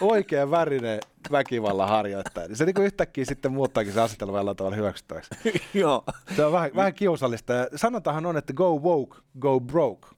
oikein 0.08 0.50
värinen 0.50 1.00
väkivallan 1.38 1.88
harjoittaja. 1.88 2.56
Se 2.56 2.64
niin 2.64 2.82
yhtäkkiä 2.82 3.24
sitten 3.24 3.52
muuttaakin 3.52 3.92
se 3.92 4.00
asetelma 4.00 4.38
jollain 4.38 4.56
tavalla 4.56 4.76
hyväksyttäväksi. 4.76 5.30
Joo. 5.74 6.04
Se 6.36 6.44
on 6.44 6.52
vähän, 6.52 6.70
vähän 6.76 6.94
kiusallista. 6.94 7.52
Sanotahan 7.76 8.26
on, 8.26 8.36
että 8.36 8.52
go 8.52 8.78
woke, 8.78 9.18
go 9.38 9.60
broke. 9.60 10.08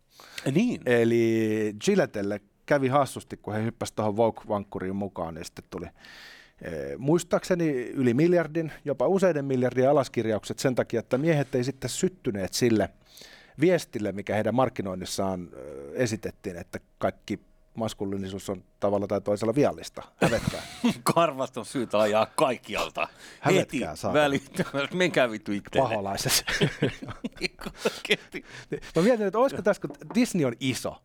Niin. 0.53 0.81
Eli 0.87 1.75
Gillettelle 1.85 2.41
kävi 2.67 2.89
hassusti, 2.89 3.37
kun 3.37 3.55
he 3.55 3.63
hyppäsivät 3.63 3.97
tuohon 3.97 4.17
woke-vankkuriin 4.17 4.97
mukaan, 4.97 5.35
niin 5.35 5.45
sitten 5.45 5.65
tuli 5.71 5.87
eh, 5.87 6.99
muistaakseni 6.99 7.71
yli 7.95 8.15
miljardin, 8.15 8.73
jopa 8.85 9.07
useiden 9.07 9.45
miljardien 9.45 9.91
alaskirjaukset 9.91 10.59
sen 10.59 10.75
takia, 10.75 11.01
että 11.01 11.19
miehet 11.19 11.55
ei 11.55 11.65
sitten 11.65 11.91
syttyneet 11.91 12.53
sille 12.53 12.89
viestille, 13.61 14.13
mikä 14.13 14.35
heidän 14.35 14.55
markkinoinnissaan 14.55 15.49
eh, 15.57 16.03
esitettiin, 16.03 16.57
että 16.57 16.81
kaikki 16.99 17.41
maskuliinisuus 17.79 18.51
on 18.51 18.65
tavalla 18.81 19.07
tai 19.07 19.21
toisella 19.21 19.55
viallista. 19.55 20.03
Hävetkää. 20.23 20.63
Karvat 21.15 21.57
on 21.57 21.67
syytä 21.67 21.99
ajaa 21.99 22.27
kaikkialta. 22.27 23.09
Hävetkää, 23.41 23.91
Heti 23.91 24.13
välittömästi. 24.13 24.97
Menkää 24.97 25.31
vittu 25.31 25.53
itse. 25.53 25.79
Paholaises. 25.79 26.45
Mä 28.97 29.03
mietin, 29.03 29.27
että 29.27 29.39
olisiko 29.39 29.63
tässä, 29.63 29.81
kun 29.81 29.97
Disney 30.15 30.45
on 30.45 30.55
iso, 30.61 30.97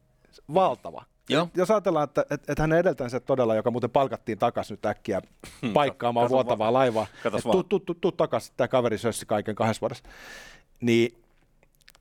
valtava. 0.54 1.06
Joo. 1.30 1.48
Jos 1.56 1.72
ajatellaan, 1.72 2.04
että, 2.04 2.22
että, 2.22 2.52
että 2.52 2.64
hänen 2.64 2.80
edeltänsä 2.80 3.20
todella, 3.20 3.56
joka 3.56 3.72
muuten 3.72 3.90
palkattiin 3.90 4.38
takaisin 4.38 4.74
nyt 4.74 4.86
äkkiä 4.86 5.22
hmm. 5.62 5.74
paikkaamaan 5.74 6.30
vuotavaa 6.30 6.68
va- 6.68 6.74
laivaa, 6.74 7.08
tuu, 7.52 7.64
tuu, 7.64 7.80
tuu, 7.80 7.96
tuu 7.96 8.12
takaisin, 8.12 8.54
tämä 8.58 8.68
kaveri 8.68 8.98
sössi 8.98 9.26
kaiken 9.26 9.56
kahdessa 9.56 9.82
vuodessa, 9.82 10.04
niin 10.82 11.23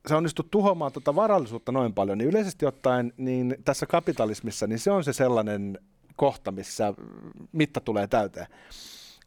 se 0.08 0.14
onnistui 0.14 0.44
tuhoamaan 0.50 0.92
tuota 0.92 1.14
varallisuutta 1.14 1.72
noin 1.72 1.94
paljon, 1.94 2.18
niin 2.18 2.28
yleisesti 2.28 2.66
ottaen 2.66 3.12
niin 3.16 3.56
tässä 3.64 3.86
kapitalismissa 3.86 4.66
niin 4.66 4.78
se 4.78 4.90
on 4.90 5.04
se 5.04 5.12
sellainen 5.12 5.78
kohta, 6.16 6.52
missä 6.52 6.94
mitta 7.52 7.80
tulee 7.80 8.06
täyteen. 8.06 8.46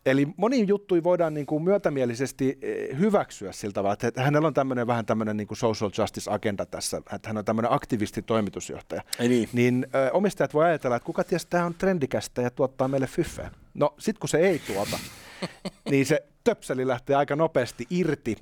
Eli 0.05 0.27
moniin 0.37 0.67
juttuihin 0.67 1.03
voidaan 1.03 1.33
niin 1.33 1.45
kuin 1.45 1.63
myötämielisesti 1.63 2.57
eh, 2.61 2.97
hyväksyä 2.99 3.51
siltä 3.51 3.73
tavalla, 3.73 3.97
että 4.03 4.21
hänellä 4.21 4.47
on 4.47 4.53
tämmöinen 4.53 4.87
vähän 4.87 5.05
tämmöinen 5.05 5.37
niin 5.37 5.47
kuin 5.47 5.57
social 5.57 5.91
justice 5.97 6.31
agenda 6.31 6.65
tässä, 6.65 6.97
että 6.97 7.29
hän 7.29 7.37
on 7.37 7.45
tämmöinen 7.45 7.71
aktivisti-toimitusjohtaja. 7.71 9.01
niin. 9.29 9.49
niin 9.53 9.87
ö, 9.95 10.11
omistajat 10.13 10.53
voi 10.53 10.65
ajatella, 10.65 10.95
että 10.95 11.05
kuka 11.05 11.23
ties, 11.23 11.45
tämä 11.45 11.65
on 11.65 11.73
trendikästä 11.73 12.41
ja 12.41 12.49
tuottaa 12.49 12.87
meille 12.87 13.07
fyffeä. 13.07 13.51
No 13.73 13.93
sitten 13.99 14.19
kun 14.19 14.29
se 14.29 14.37
ei 14.37 14.59
tuota, 14.59 14.99
niin 15.91 16.05
se 16.05 16.23
töpseli 16.43 16.87
lähtee 16.87 17.15
aika 17.15 17.35
nopeasti 17.35 17.87
irti 17.89 18.37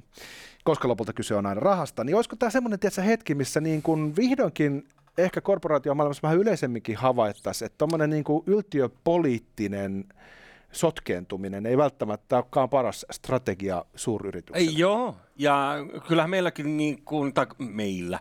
koska 0.64 0.88
lopulta 0.88 1.14
kyse 1.14 1.36
on 1.36 1.46
aina 1.46 1.62
rahasta, 1.62 2.04
niin 2.04 2.16
olisiko 2.16 2.36
tämä 2.36 2.50
semmoinen 2.50 2.80
tiedätkö, 2.80 3.02
hetki, 3.02 3.36
missä 3.36 3.62
niin 3.62 3.82
kuin 3.82 4.16
vihdoinkin 4.16 4.88
ehkä 5.18 5.42
korporaatiomaailmassa 5.42 6.22
vähän 6.24 6.38
yleisemminkin 6.38 6.98
havaittaisiin, 6.98 7.66
että 7.66 7.78
tuommoinen 7.78 8.10
niin 8.10 8.24
kuin 8.24 8.44
yltiöpoliittinen 8.48 10.06
sotkeentuminen 10.72 11.66
ei 11.66 11.78
välttämättä 11.78 12.36
olekaan 12.36 12.70
paras 12.70 13.06
strategia 13.12 13.86
suuryrityksellä. 13.96 14.70
Ei, 14.70 14.78
joo, 14.78 15.16
ja 15.36 15.74
kyllähän 16.08 16.30
meilläkin 16.30 16.78
niin 16.78 17.02
kuin, 17.06 17.34
tai 17.34 17.46
meillä 17.58 18.20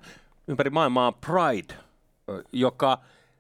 ympäri 0.49 0.71
maailmaa 0.71 1.13
Pride, 1.13 1.75
joka 2.53 2.99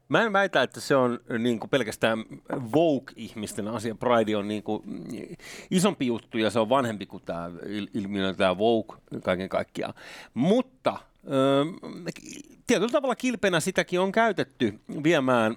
Mä 0.09 0.23
en 0.23 0.32
väitä, 0.32 0.62
että 0.62 0.80
se 0.80 0.97
on 0.97 1.21
niin 1.38 1.61
kuin 1.61 1.71
pelkästään 1.71 2.25
Vogue-ihmisten 2.73 3.68
asia. 3.68 3.94
Pride 3.94 4.37
on 4.37 4.49
niin 4.49 4.62
kuin 4.62 4.82
isompi 5.71 6.06
juttu 6.06 6.38
ja 6.38 6.50
se 6.50 6.59
on 6.59 6.68
vanhempi 6.68 7.06
kuin 7.06 7.23
tämä 7.23 7.50
ilmiö, 7.94 8.35
tämä 8.35 8.59
Vogue 8.59 8.97
kaiken 9.25 9.49
kaikkiaan. 9.49 9.94
Mutta 10.35 10.99
ö, 11.26 11.64
tietyllä 12.66 12.92
tavalla 12.92 13.16
kilpenä 13.16 13.61
sitäkin 13.61 14.00
on 14.00 14.12
käytetty 14.12 14.80
viemään 15.02 15.56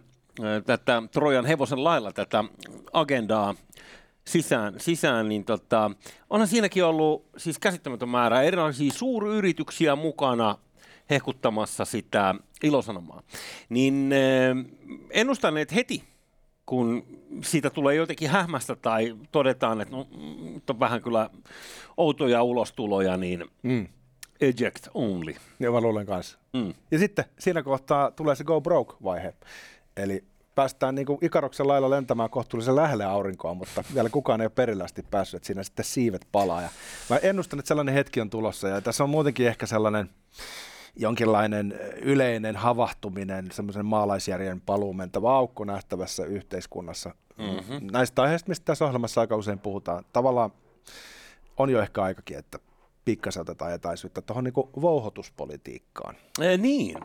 tätä 0.66 1.04
Trojan 1.12 1.46
hevosen 1.46 1.84
lailla 1.84 2.12
tätä 2.12 2.44
agendaa 2.94 3.56
sisään, 4.28 4.74
sisään 4.78 5.30
niin 5.30 5.46
tota, 5.46 5.92
onhan 6.30 6.48
siinäkin 6.48 6.86
ollut 6.86 7.26
siis 7.38 7.60
käsittämätön 7.60 8.10
määrä 8.10 8.42
erilaisia 8.42 8.92
suuryrityksiä 8.92 9.96
mukana 9.96 10.58
hehkuttamassa 11.10 11.86
sitä 11.86 12.36
ilosanomaa. 12.64 13.24
Niin 13.70 14.10
ennustan, 15.10 15.58
että 15.58 15.76
heti 15.76 16.04
kun 16.66 17.04
siitä 17.44 17.70
tulee 17.70 17.96
jotenkin 17.96 18.30
hämmästä 18.30 18.76
tai 18.76 19.16
todetaan, 19.32 19.82
että 19.82 19.96
no, 19.96 20.08
on 20.70 20.80
vähän 20.80 21.02
kyllä 21.02 21.30
outoja 21.98 22.44
ulostuloja, 22.44 23.18
niin 23.18 23.46
mm. 23.64 23.88
eject 24.42 24.88
only. 24.94 25.36
Joo, 25.60 25.74
mä 25.74 25.82
luulen 25.82 26.06
kanssa. 26.06 26.38
Mm. 26.54 26.74
Ja 26.92 27.00
sitten 27.00 27.26
siinä 27.40 27.64
kohtaa 27.64 28.12
tulee 28.12 28.36
se 28.36 28.44
go 28.44 28.62
broke-vaihe. 28.62 29.34
Eli 29.98 30.24
päästään 30.56 30.96
niin 30.96 31.06
kuin 31.06 31.20
Ikaroksen 31.22 31.68
lailla 31.68 31.90
lentämään 31.90 32.30
kohtuullisen 32.30 32.76
lähelle 32.76 33.06
aurinkoa, 33.06 33.54
mutta 33.54 33.84
vielä 33.94 34.10
kukaan 34.10 34.42
ei 34.42 34.46
ole 34.46 34.52
perillästi 34.56 35.04
päässyt, 35.12 35.38
että 35.38 35.48
siinä 35.48 35.64
sitten 35.64 35.86
siivet 35.86 36.28
palaa. 36.32 36.62
Ja 36.62 36.70
mä 37.10 37.18
ennustan, 37.18 37.60
että 37.60 37.68
sellainen 37.68 37.96
hetki 37.96 38.22
on 38.22 38.30
tulossa 38.30 38.68
ja 38.68 38.82
tässä 38.82 39.04
on 39.04 39.10
muutenkin 39.10 39.48
ehkä 39.48 39.66
sellainen 39.66 40.10
jonkinlainen 40.96 41.80
yleinen 42.02 42.56
havahtuminen, 42.56 43.52
semmoisen 43.52 43.86
maalaisjärjen 43.86 44.62
paluumentava 44.62 45.38
aukko 45.38 45.66
nähtävässä 45.66 46.26
yhteiskunnassa. 46.26 47.16
Mm-hmm. 47.38 47.88
Näistä 47.92 48.22
aiheista, 48.22 48.50
mistä 48.50 48.66
tässä 48.66 48.86
ohjelmassa 48.86 49.22
aika 49.22 49.36
usein 49.36 49.60
puhutaan, 49.60 50.06
tavallaan 50.14 50.52
on 51.58 51.70
jo 51.70 51.82
ehkä 51.82 52.04
aikakin, 52.04 52.38
että 52.38 52.60
pikkasen 53.06 53.42
otetaan 53.42 53.74
etäisyyttä 53.74 54.22
tuohon 54.22 54.44
niin 54.44 54.54
vouhotuspolitiikkaan. 54.82 56.16
E, 56.42 56.58
niin. 56.58 56.98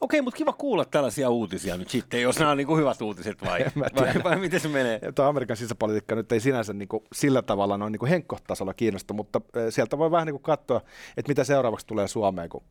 Okei, 0.00 0.22
mutta 0.22 0.38
kiva 0.38 0.52
kuulla 0.52 0.84
tällaisia 0.84 1.30
uutisia 1.30 1.76
nyt 1.76 1.90
sitten, 1.90 2.22
jos 2.22 2.38
nämä 2.38 2.50
on 2.50 2.56
niin 2.56 2.66
kuin 2.66 2.80
hyvät 2.80 3.02
uutiset 3.02 3.44
vai, 3.44 3.64
vai, 4.00 4.14
vai 4.24 4.36
miten 4.38 4.60
se 4.60 4.68
menee? 4.68 5.00
Tuo 5.14 5.24
Amerikan 5.24 5.56
sisäpolitiikka 5.56 6.14
nyt 6.14 6.32
ei 6.32 6.40
sinänsä 6.40 6.72
niin 6.72 6.88
kuin 6.88 7.04
sillä 7.12 7.42
tavalla 7.42 7.78
noin 7.78 7.92
niin 7.92 8.08
henkkotasolla 8.08 8.74
kiinnosta, 8.74 9.14
mutta 9.14 9.40
sieltä 9.70 9.98
voi 9.98 10.10
vähän 10.10 10.26
niin 10.26 10.34
kuin 10.34 10.42
katsoa, 10.42 10.80
että 11.16 11.30
mitä 11.30 11.44
seuraavaksi 11.44 11.86
tulee 11.86 12.08
Suomeen, 12.08 12.48
kun 12.48 12.62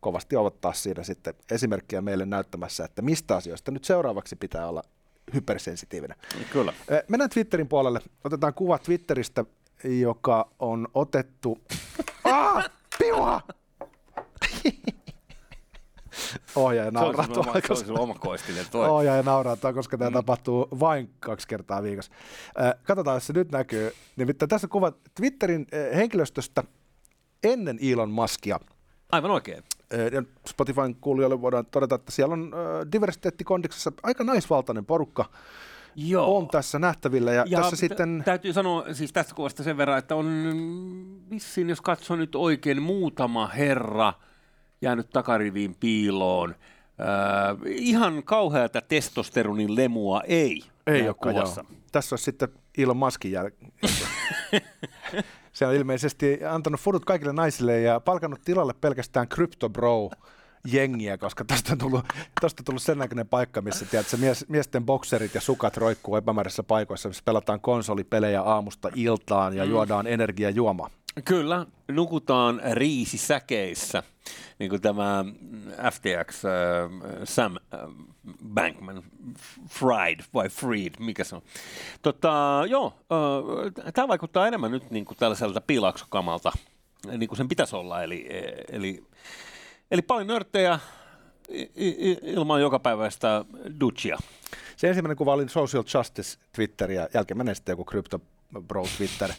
kovasti 0.00 0.36
ovat 0.36 0.60
taas 0.60 0.82
siinä 0.82 1.02
sitten 1.02 1.34
esimerkkiä 1.50 2.00
meille 2.00 2.26
näyttämässä, 2.26 2.84
että 2.84 3.02
mistä 3.02 3.36
asioista 3.36 3.70
nyt 3.70 3.84
seuraavaksi 3.84 4.36
pitää 4.36 4.68
olla 4.68 4.82
hypersensitiivinen. 5.34 6.16
Kyllä. 6.52 6.72
Mennään 7.08 7.30
Twitterin 7.30 7.68
puolelle. 7.68 8.00
Otetaan 8.24 8.54
kuva 8.54 8.78
Twitteristä, 8.78 9.44
joka 9.84 10.50
on 10.58 10.88
otettu... 10.94 11.58
ah! 12.24 12.70
Piua! 12.98 13.40
Ohjaaja 16.56 16.90
nauraa 16.90 17.28
tuo, 17.28 17.44
se 17.74 17.92
on 17.92 17.98
oma 17.98 18.14
koistinen 18.14 18.66
toi. 18.70 18.88
Ohjaaja 18.88 19.22
nauraa 19.22 19.56
tuo, 19.56 19.72
koska 19.72 19.98
tämä 19.98 20.10
mm. 20.10 20.14
tapahtuu 20.14 20.68
vain 20.80 21.14
kaksi 21.20 21.48
kertaa 21.48 21.82
viikossa. 21.82 22.12
katsotaan, 22.82 23.16
jos 23.16 23.26
se 23.26 23.32
nyt 23.32 23.52
näkyy. 23.52 23.92
Nimittäin 24.16 24.48
tässä 24.48 24.68
kuva 24.68 24.92
Twitterin 25.14 25.66
henkilöstöstä 25.94 26.64
ennen 27.42 27.78
Elon 27.92 28.10
Muskia. 28.10 28.60
Aivan 29.12 29.30
oikein. 29.30 29.64
Ja 30.12 30.22
Spotifyn 30.48 30.94
kuulijoille 30.94 31.40
voidaan 31.40 31.66
todeta, 31.66 31.94
että 31.94 32.12
siellä 32.12 32.32
on 32.32 32.52
diversiteettikondiksessa 32.92 33.92
aika 34.02 34.24
naisvaltainen 34.24 34.86
porukka. 34.86 35.24
Joo. 35.96 36.36
on 36.36 36.48
tässä 36.48 36.78
nähtävillä. 36.78 37.32
Ja, 37.32 37.44
ja 37.48 37.58
tässä 37.58 37.76
t- 37.76 37.78
sitten... 37.78 38.22
Täytyy 38.24 38.52
sanoa 38.52 38.84
siis 38.94 39.12
tästä 39.12 39.34
kuvasta 39.34 39.62
sen 39.62 39.76
verran, 39.76 39.98
että 39.98 40.14
on 40.14 40.26
vissiin, 41.30 41.68
jos 41.68 41.80
katsoo 41.80 42.16
nyt 42.16 42.34
oikein, 42.34 42.82
muutama 42.82 43.46
herra 43.46 44.12
jäänyt 44.82 45.10
takariviin 45.10 45.76
piiloon. 45.80 46.50
Äh, 46.50 47.56
ihan 47.66 48.22
kauheata 48.22 48.80
testosteronin 48.80 49.76
lemua 49.76 50.20
ei 50.20 50.62
Ei 50.86 51.08
ole 51.08 51.14
kuvassa. 51.14 51.64
Joo. 51.68 51.78
Tässä 51.98 52.14
on 52.14 52.18
sitten 52.18 52.48
Elon 52.78 52.96
Muskin 52.96 53.32
jälkeen. 53.32 53.72
Se 55.52 55.66
on 55.66 55.74
ilmeisesti 55.74 56.40
antanut 56.44 56.80
fudut 56.80 57.04
kaikille 57.04 57.32
naisille 57.32 57.80
ja 57.80 58.00
palkannut 58.00 58.40
tilalle 58.44 58.74
pelkästään 58.80 59.28
Crypto 59.28 59.68
Bro 59.68 60.10
jengiä, 60.72 61.18
koska 61.18 61.44
tästä 61.44 61.72
on 61.72 61.78
tullut, 61.78 62.04
tästä 62.40 62.60
on 62.60 62.64
tullut 62.64 62.82
sen 62.82 62.98
näköinen 62.98 63.28
paikka, 63.28 63.62
missä 63.62 63.86
tiedätkö, 63.86 64.16
mies, 64.16 64.44
miesten 64.48 64.86
bokserit 64.86 65.34
ja 65.34 65.40
sukat 65.40 65.76
roikkuu 65.76 66.16
epämääräisissä 66.16 66.62
paikoissa, 66.62 67.08
missä 67.08 67.22
pelataan 67.24 67.60
konsolipelejä 67.60 68.42
aamusta 68.42 68.90
iltaan 68.94 69.56
ja 69.56 69.64
mm. 69.64 69.70
juodaan 69.70 70.06
energiajuoma. 70.06 70.90
Kyllä, 71.24 71.66
nukutaan 71.88 72.60
riisisäkeissä, 72.72 74.02
niin 74.58 74.70
kuin 74.70 74.82
tämä 74.82 75.24
FTX 75.92 76.44
äh, 76.44 76.52
Sam 77.24 77.56
äh, 77.56 77.80
Bankman 78.54 79.02
Fried 79.68 80.20
vai 80.34 80.48
Freed, 80.48 80.94
mikä 80.98 81.24
se 81.24 81.36
on. 81.36 81.42
Tota, 82.02 82.62
joo, 82.68 82.94
äh, 83.86 83.92
tämä 83.94 84.08
vaikuttaa 84.08 84.46
enemmän 84.46 84.70
nyt 84.70 84.90
niin 84.90 85.04
kuin 85.04 85.16
tällaiselta 85.18 85.60
piilaksokamalta, 85.60 86.52
niin 87.18 87.28
kuin 87.28 87.36
sen 87.36 87.48
pitäisi 87.48 87.76
olla, 87.76 88.02
eli, 88.02 88.28
eli, 88.72 89.04
eli 89.90 90.02
paljon 90.02 90.26
nörttejä 90.26 90.78
ilman 92.22 92.60
jokapäiväistä 92.60 93.44
duchia. 93.80 94.18
Se 94.76 94.88
ensimmäinen 94.88 95.16
kuva 95.16 95.32
oli 95.32 95.48
Social 95.48 95.84
Justice 95.94 96.38
Twitter 96.54 96.90
ja 96.90 97.08
jälkeen 97.14 97.56
sitten 97.56 97.72
joku 97.72 97.84
krypto 97.84 98.20
bro 98.60 98.86
Twitter. 98.96 99.30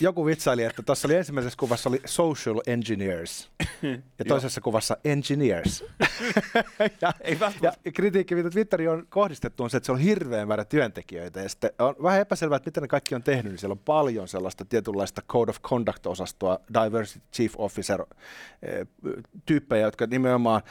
Joku 0.00 0.26
vitsaili, 0.26 0.64
että 0.64 0.82
tuossa 0.82 1.08
oli 1.08 1.14
ensimmäisessä 1.14 1.56
kuvassa 1.58 1.88
oli 1.88 2.00
social 2.04 2.60
engineers 2.66 3.50
ja 4.18 4.24
toisessa 4.28 4.60
kuvassa 4.60 4.96
engineers. 5.04 5.84
ja, 7.02 7.12
Ei 7.20 7.38
ja 7.62 7.72
kritiikki, 7.92 8.34
mitä 8.34 8.50
Twitteri 8.50 8.88
on 8.88 9.06
kohdistettu, 9.08 9.62
on 9.62 9.70
se, 9.70 9.76
että 9.76 9.86
se 9.86 9.92
on 9.92 9.98
hirveän 9.98 10.48
määrä 10.48 10.64
työntekijöitä. 10.64 11.40
Ja 11.40 11.48
sitten 11.48 11.70
on 11.78 11.94
vähän 12.02 12.20
epäselvää, 12.20 12.56
että 12.56 12.68
mitä 12.68 12.80
ne 12.80 12.88
kaikki 12.88 13.14
on 13.14 13.22
tehnyt. 13.22 13.52
Niin 13.52 13.58
siellä 13.58 13.72
on 13.72 13.78
paljon 13.78 14.28
sellaista 14.28 14.64
tietynlaista 14.64 15.22
code 15.22 15.50
of 15.50 15.58
conduct-osastoa, 15.62 16.58
diversity 16.84 17.24
chief 17.34 17.54
officer 17.58 18.04
eh, 18.62 18.86
tyyppejä, 19.46 19.86
jotka 19.86 20.06
nimenomaan 20.06 20.62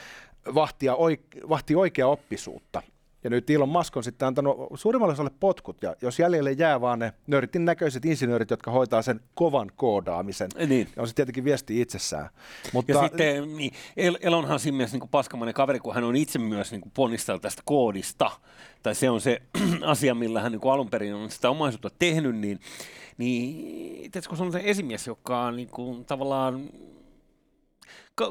vahtia 0.56 0.94
oike- 0.94 1.50
vahtii 1.50 1.76
oikeaa 1.76 2.10
oppisuutta 2.10 2.82
ja 3.24 3.30
nyt 3.30 3.50
Elon 3.50 3.70
Musk 3.70 3.98
on 3.98 4.04
sitten 4.04 4.28
antanut 4.28 4.58
suurimmalle 4.76 5.14
osalle 5.14 5.32
potkut, 5.40 5.84
ja 5.84 5.96
jos 6.02 6.20
jäljelle 6.20 6.52
jää 6.52 6.82
vaan 6.82 7.00
ne 7.00 7.14
nörtin 7.28 7.66
näköiset 7.66 8.06
insinöörit, 8.06 8.50
jotka 8.50 8.72
hoitaa 8.72 9.02
sen 9.02 9.20
kovan 9.34 9.72
koodaamisen, 9.76 10.50
niin. 10.68 10.88
on 10.98 11.08
se 11.08 11.14
tietenkin 11.14 11.44
viesti 11.44 11.82
itsessään. 11.82 12.30
Mutta, 12.74 12.92
ja 12.92 13.02
sitten 13.02 13.58
niin, 13.58 13.74
Elonhan 14.22 14.60
siinä 14.60 14.78
mielessä 14.78 14.98
niin 14.98 15.10
paskamainen 15.10 15.54
kaveri, 15.54 15.80
kun 15.80 15.96
hän 15.96 16.04
on 16.04 16.16
itse 16.16 16.40
myös 16.40 16.72
niin 16.72 16.92
ponnistellut 16.94 17.42
tästä 17.42 17.62
koodista, 17.66 18.32
tai 18.84 18.96
se 18.96 19.10
on 19.10 19.22
se 19.22 19.42
asia, 19.82 20.16
millä 20.16 20.42
hän 20.42 20.52
niin 20.52 20.72
alun 20.72 20.90
perin 20.90 21.14
on 21.14 21.32
sitä 21.32 21.50
omaisuutta 21.50 21.90
tehnyt, 22.00 22.36
niin, 22.36 22.60
niin 23.18 24.12
kun 24.28 24.38
se 24.38 24.44
on 24.44 24.52
se 24.52 24.62
esimies, 24.64 25.08
joka 25.08 25.42
on 25.42 25.56
niin 25.56 25.70
kuin, 25.70 26.06
tavallaan 26.06 26.70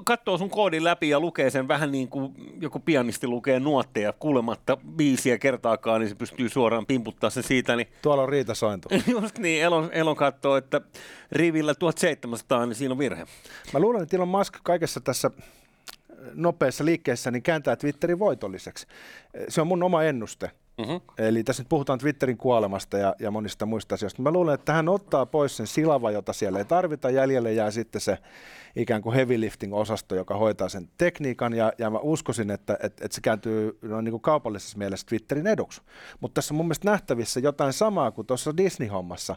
katsoo 0.04 0.38
sun 0.38 0.50
koodin 0.50 0.84
läpi 0.84 1.08
ja 1.08 1.20
lukee 1.20 1.50
sen 1.50 1.68
vähän 1.68 1.92
niin 1.92 2.08
kuin 2.08 2.34
joku 2.60 2.78
pianisti 2.78 3.26
lukee 3.26 3.60
nuotteja 3.60 4.12
kuulematta 4.12 4.76
biisiä 4.76 5.38
kertaakaan, 5.38 6.00
niin 6.00 6.08
se 6.08 6.14
pystyy 6.14 6.48
suoraan 6.48 6.86
pimputtaa 6.86 7.30
sen 7.30 7.42
siitä. 7.42 7.76
Niin... 7.76 7.88
Tuolla 8.02 8.22
on 8.22 8.28
Riita 8.28 8.54
Sointu. 8.54 8.88
Just 9.20 9.38
niin, 9.38 9.62
Elon, 9.62 9.90
Elon 9.92 10.16
katsoo, 10.16 10.56
että 10.56 10.80
rivillä 11.32 11.74
1700, 11.74 12.66
niin 12.66 12.74
siinä 12.74 12.92
on 12.92 12.98
virhe. 12.98 13.26
Mä 13.72 13.80
luulen, 13.80 14.02
että 14.02 14.16
Elon 14.16 14.28
Musk 14.28 14.54
kaikessa 14.62 15.00
tässä 15.00 15.30
nopeassa 16.34 16.84
liikkeessä 16.84 17.30
niin 17.30 17.42
kääntää 17.42 17.76
Twitterin 17.76 18.18
voitolliseksi. 18.18 18.86
Se 19.48 19.60
on 19.60 19.66
mun 19.66 19.82
oma 19.82 20.02
ennuste. 20.02 20.50
Mm-hmm. 20.78 21.00
Eli 21.18 21.44
tässä 21.44 21.62
nyt 21.62 21.68
puhutaan 21.68 21.98
Twitterin 21.98 22.36
kuolemasta 22.36 22.98
ja, 22.98 23.14
ja 23.18 23.30
monista 23.30 23.66
muista 23.66 23.94
asioista. 23.94 24.22
Mä 24.22 24.30
luulen, 24.30 24.54
että 24.54 24.72
hän 24.72 24.88
ottaa 24.88 25.26
pois 25.26 25.56
sen 25.56 25.66
silava, 25.66 26.10
jota 26.10 26.32
siellä 26.32 26.58
ei 26.58 26.64
tarvita. 26.64 27.10
Jäljelle 27.10 27.52
jää 27.52 27.70
sitten 27.70 28.00
se 28.00 28.18
ikään 28.76 29.02
kuin 29.02 29.14
heavy 29.14 29.40
lifting-osasto, 29.40 30.14
joka 30.14 30.36
hoitaa 30.36 30.68
sen 30.68 30.88
tekniikan. 30.98 31.54
Ja, 31.54 31.72
ja 31.78 31.90
mä 31.90 31.98
uskoisin, 31.98 32.50
että, 32.50 32.72
että, 32.72 33.04
että 33.04 33.14
se 33.14 33.20
kääntyy 33.20 33.78
no, 33.82 34.00
niin 34.00 34.10
kuin 34.10 34.20
kaupallisessa 34.20 34.78
mielessä 34.78 35.06
Twitterin 35.06 35.46
eduksi. 35.46 35.82
Mutta 36.20 36.34
tässä 36.34 36.54
on 36.54 36.56
mun 36.56 36.66
mielestä 36.66 36.90
nähtävissä 36.90 37.40
jotain 37.40 37.72
samaa 37.72 38.10
kuin 38.10 38.26
tuossa 38.26 38.56
Disney-hommassa. 38.56 39.36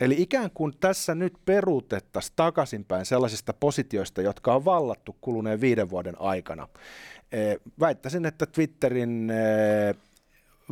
Eli 0.00 0.14
ikään 0.18 0.50
kuin 0.54 0.72
tässä 0.80 1.14
nyt 1.14 1.34
peruutettaisiin 1.44 2.32
takaisinpäin 2.36 3.06
sellaisista 3.06 3.52
positioista, 3.52 4.22
jotka 4.22 4.54
on 4.54 4.64
vallattu 4.64 5.16
kuluneen 5.20 5.60
viiden 5.60 5.90
vuoden 5.90 6.20
aikana. 6.20 6.68
Väittäisin, 7.80 8.26
että 8.26 8.46
Twitterin 8.46 9.32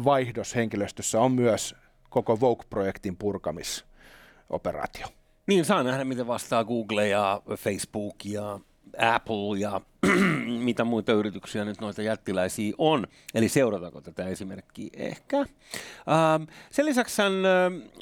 vaihdos 0.05 0.55
henkilöstössä 0.55 1.21
on 1.21 1.33
myös 1.33 1.75
koko 2.11 2.41
Vogue-projektin 2.41 3.17
purkamisoperaatio. 3.17 5.07
Niin, 5.47 5.65
saa 5.65 5.83
nähdä, 5.83 6.05
miten 6.05 6.27
vastaa 6.27 6.65
Google 6.65 7.09
ja 7.09 7.43
Facebook 7.57 8.25
ja 8.25 8.61
Apple 8.99 9.59
ja 9.59 9.81
mitä 10.69 10.85
muita 10.85 11.13
yrityksiä 11.13 11.65
nyt 11.65 11.81
noita 11.81 12.03
jättiläisiä 12.03 12.73
on. 12.79 13.07
Eli 13.35 13.49
seurataanko 13.49 14.01
tätä 14.01 14.25
esimerkkiä? 14.25 14.91
Ehkä. 14.97 15.39
Ähm, 15.39 16.43
sen 16.71 16.87
lisäksi 16.87 17.23
äh, 17.23 17.29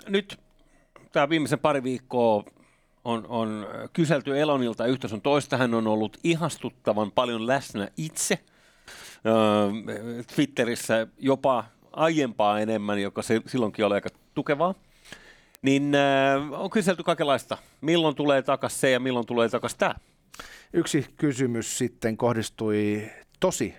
nyt 0.09 0.41
tämä 1.13 1.29
viimeisen 1.29 1.59
pari 1.59 1.83
viikkoa 1.83 2.45
on, 3.05 3.27
on 3.29 3.67
kyselty 3.93 4.41
Elonilta 4.41 4.87
yhtä 4.87 5.09
sun 5.09 5.23
toista. 5.23 5.57
Hän 5.57 5.75
on 5.75 5.87
ollut 5.87 6.17
ihastuttavan 6.25 7.13
paljon 7.13 7.47
läsnä 7.47 7.89
itse 7.97 8.39
äh, 9.15 10.25
Twitterissä 10.35 11.07
jopa 11.19 11.65
aiempaa 11.93 12.61
enemmän, 12.61 13.03
joka 13.03 13.23
se, 13.23 13.41
silloinkin 13.47 13.85
oli 13.85 13.95
aika 13.95 14.09
tukevaa. 14.35 14.75
Niin 15.63 15.95
äh, 15.95 16.61
on 16.63 16.71
kyselty 16.71 17.03
kaikenlaista. 17.03 17.59
Milloin 17.81 18.15
tulee 18.15 18.43
takaisin 18.43 18.79
se 18.79 18.91
ja 18.91 19.01
milloin 19.01 19.27
tulee 19.27 19.49
takaisin 19.49 19.79
tämä? 19.79 19.95
Yksi 20.73 21.07
kysymys 21.17 21.79
sitten 21.79 22.17
kohdistui 22.17 23.11
tosi 23.41 23.75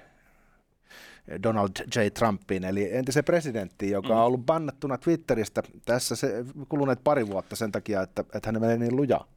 Donald 1.43 1.69
J. 1.95 1.99
Trumpiin, 2.13 2.63
eli 2.63 2.89
entisen 2.91 3.23
presidentti, 3.23 3.89
joka 3.89 4.19
on 4.19 4.25
ollut 4.25 4.45
bannattuna 4.45 4.97
Twitteristä 4.97 5.63
tässä 5.85 6.15
se 6.15 6.45
kuluneet 6.69 7.03
pari 7.03 7.27
vuotta 7.27 7.55
sen 7.55 7.71
takia, 7.71 8.01
että, 8.01 8.21
että 8.21 8.47
hän 8.51 8.61
menee 8.61 8.77
niin 8.77 8.95
lujaa. 8.95 9.27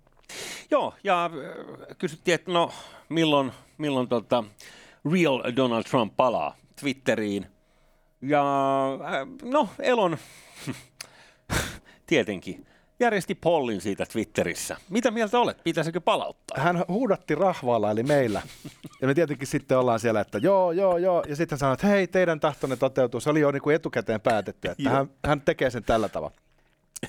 Joo, 0.70 0.94
ja 1.04 1.24
äh, 1.24 1.96
kysyttiin, 1.98 2.34
että 2.34 2.52
no 2.52 2.72
milloin, 3.08 3.52
milloin 3.78 4.08
tota, 4.08 4.44
real 5.12 5.42
Donald 5.56 5.84
Trump 5.84 6.16
palaa 6.16 6.56
Twitteriin. 6.80 7.46
Ja 8.22 8.42
äh, 8.94 9.50
no, 9.50 9.68
Elon 9.78 10.18
tietenkin 12.06 12.66
järjesti 13.00 13.34
pollin 13.34 13.80
siitä 13.80 14.06
Twitterissä. 14.06 14.76
Mitä 14.90 15.10
mieltä 15.10 15.38
olet? 15.38 15.64
Pitäisikö 15.64 16.00
palauttaa? 16.00 16.62
Hän 16.64 16.84
huudatti 16.88 17.34
rahvaalla, 17.34 17.90
eli 17.90 18.02
meillä. 18.02 18.42
Ja 19.00 19.06
me 19.06 19.14
tietenkin 19.14 19.48
sitten 19.48 19.78
ollaan 19.78 20.00
siellä, 20.00 20.20
että 20.20 20.38
joo, 20.38 20.72
joo, 20.72 20.96
joo. 20.96 21.24
Ja 21.28 21.36
sitten 21.36 21.56
hän 21.56 21.58
sanoi, 21.58 21.74
että 21.74 21.86
hei, 21.86 22.06
teidän 22.06 22.40
tahtonne 22.40 22.76
toteutuu. 22.76 23.20
Se 23.20 23.30
oli 23.30 23.40
jo 23.40 23.50
niin 23.50 23.62
kuin 23.62 23.76
etukäteen 23.76 24.20
päätetty, 24.20 24.68
että 24.68 24.90
hän, 24.90 25.10
hän 25.26 25.40
tekee 25.40 25.70
sen 25.70 25.84
tällä 25.84 26.08
tavalla. 26.08 26.36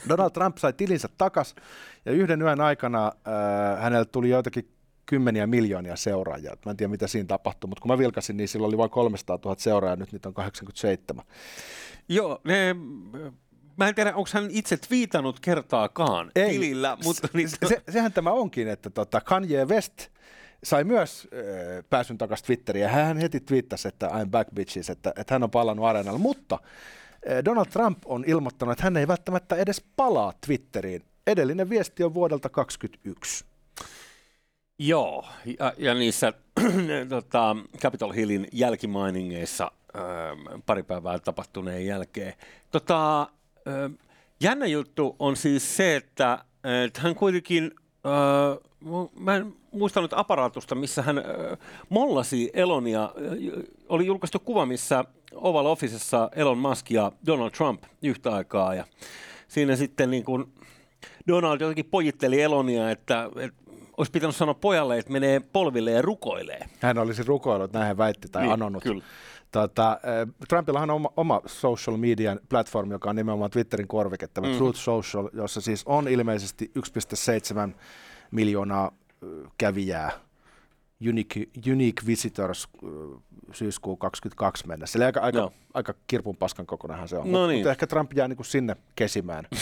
Donald 0.10 0.32
Trump 0.32 0.58
sai 0.58 0.73
tilinsä 0.73 1.10
takas 1.17 1.56
ja 2.06 2.12
yhden 2.12 2.41
yön 2.41 2.62
aikana 2.62 3.06
äh, 3.08 3.82
hänelle 3.84 4.06
tuli 4.06 4.30
joitakin 4.30 4.69
kymmeniä 5.06 5.48
miljoonia 5.48 5.96
seuraajia. 5.96 6.58
Mä 6.66 6.72
en 6.72 6.78
tiedä, 6.78 6.92
mitä 6.92 7.08
siinä 7.08 7.28
tapahtui, 7.28 7.68
mutta 7.68 7.82
kun 7.82 7.92
mä 7.92 7.98
vilkasin, 7.98 8.38
niin 8.38 8.48
sillä 8.48 8.68
oli 8.68 8.78
vain 8.78 8.89
300 8.89 9.39
000 9.46 9.56
seuraajaa, 9.60 9.96
nyt 9.96 10.12
niitä 10.12 10.30
on 10.30 10.34
87. 10.34 11.26
Joo, 12.10 12.42
ne, 12.44 12.76
mä 13.78 13.88
en 13.88 13.96
tiedä, 13.96 14.16
onko 14.16 14.30
hän 14.34 14.48
itse 14.50 14.78
twiitannut 14.78 15.39
kertaakaan 15.39 16.32
Ei. 16.36 16.50
tilillä, 16.50 16.98
mutta 17.04 17.28
niin, 17.34 17.50
Se, 17.50 17.84
sehän 17.89 18.13
tämä 18.13 18.32
onkin, 18.32 18.68
että 18.68 18.89
tota 18.89 19.22
Kanye 19.22 19.66
West 19.66 20.08
sai 20.63 20.84
myös 20.84 21.28
äh, 21.34 21.84
pääsyn 21.89 22.18
takaisin 22.18 22.46
Twitteriin 22.46 22.84
ja 22.84 22.89
hän 22.89 23.18
heti 23.18 23.39
twiittasi, 23.39 23.88
että 23.88 24.08
I'm 24.08 24.30
back 24.30 24.54
bitches, 24.56 24.89
että, 24.89 25.13
että 25.18 25.36
hän 25.36 25.44
on 25.44 25.52
palannut 25.52 25.86
areenalle, 25.86 26.20
mutta 26.20 26.60
äh, 26.62 27.46
Donald 27.46 27.66
Trump 27.66 27.98
on 28.06 28.24
ilmoittanut, 28.28 28.72
että 28.72 28.84
hän 28.84 28.98
ei 28.98 29.08
välttämättä 29.08 29.56
edes 29.56 29.86
palaa 29.96 30.34
Twitteriin. 30.46 31.02
Edellinen 31.28 31.70
viesti 31.70 32.04
on 32.04 32.13
vuodelta 32.13 32.50
2021. 32.50 33.53
Joo, 34.86 35.26
ja, 35.60 35.74
ja 35.78 35.93
niissä 35.93 36.34
tota, 37.10 37.56
Capitol 37.78 38.12
Hillin 38.12 38.48
jälkimainingeissa 38.52 39.72
ö, 39.96 40.00
pari 40.65 40.84
päivää 40.84 41.19
tapahtuneen 41.19 41.86
jälkeen. 41.86 42.34
Tota, 42.72 43.22
ö, 43.67 43.89
jännä 44.41 44.65
juttu 44.65 45.15
on 45.19 45.36
siis 45.36 45.78
se, 45.78 45.96
että, 45.96 46.46
että 46.86 47.02
hän 47.02 47.15
kuitenkin, 47.15 47.72
ö, 48.06 48.62
mä 49.19 49.36
en 49.36 49.56
muistanut 49.72 50.13
aparaatusta, 50.13 50.76
missä 50.76 51.02
hän 51.02 51.17
ö, 51.17 51.58
mollasi 51.89 52.52
Elonia. 52.54 53.13
Ö, 53.17 53.63
Oli 53.89 54.06
julkaistu 54.06 54.39
kuva, 54.39 54.65
missä 54.65 55.06
Oval 55.34 55.65
Officessa 55.65 56.30
Elon 56.36 56.58
Musk 56.58 56.91
ja 56.91 57.12
Donald 57.26 57.52
Trump 57.52 57.84
yhtä 58.02 58.36
aikaa. 58.36 58.76
Ja 58.76 58.86
siinä 59.48 59.76
sitten 59.76 60.12
niin 60.12 60.24
kuin 60.24 60.46
Donald 61.28 61.62
jotenkin 61.62 61.86
pojitteli 61.86 62.41
Elonia, 62.41 62.91
että, 62.91 63.30
että 63.39 63.62
olisi 63.97 64.12
pitänyt 64.12 64.36
sanoa 64.36 64.53
pojalle, 64.53 64.97
että 64.97 65.12
menee 65.12 65.39
polville 65.39 65.91
ja 65.91 66.01
rukoilee. 66.01 66.65
Hän 66.79 66.97
olisi 66.97 67.23
rukoillut, 67.23 67.73
näin 67.73 67.88
hän 67.88 67.97
väitti 67.97 68.27
tai 68.32 68.41
Niin, 68.43 68.53
anonut. 68.53 68.84
kyllä. 68.84 69.03
Tota, 69.51 69.91
äh, 69.91 70.34
Trumpillahan 70.49 70.89
on 70.89 70.95
oma, 70.95 71.10
oma 71.17 71.41
social 71.45 71.97
median 71.97 72.39
platform, 72.49 72.91
joka 72.91 73.10
on 73.10 73.15
nimenomaan 73.15 73.51
Twitterin 73.51 73.88
korvike, 73.88 74.27
tämä 74.27 74.47
mm. 74.47 74.58
Truth 74.58 74.79
Social, 74.79 75.29
jossa 75.34 75.62
siis 75.62 75.84
on 75.86 76.08
ilmeisesti 76.08 76.71
1,7 77.69 77.73
miljoonaa 78.32 78.86
äh, 79.23 79.51
kävijää, 79.58 80.12
unique, 81.10 81.47
unique 81.71 82.08
visitors 82.08 82.67
äh, 82.84 82.89
syyskuun 83.51 83.97
22 83.97 84.67
mennessä. 84.67 84.99
Eli 84.99 85.06
aika, 85.06 85.19
aika, 85.19 85.38
Joo. 85.38 85.51
aika 85.73 85.93
kirpun 86.08 86.38
paskan 86.38 86.65
kokonahan 86.65 87.08
se 87.08 87.17
on. 87.17 87.32
No 87.32 87.43
Mut- 87.45 87.47
niin. 87.47 87.58
Mutta 87.60 87.71
ehkä 87.71 87.88
Trump 87.88 88.13
jää 88.13 88.27
niinku 88.27 88.43
sinne 88.43 88.75
kesimään, 88.95 89.45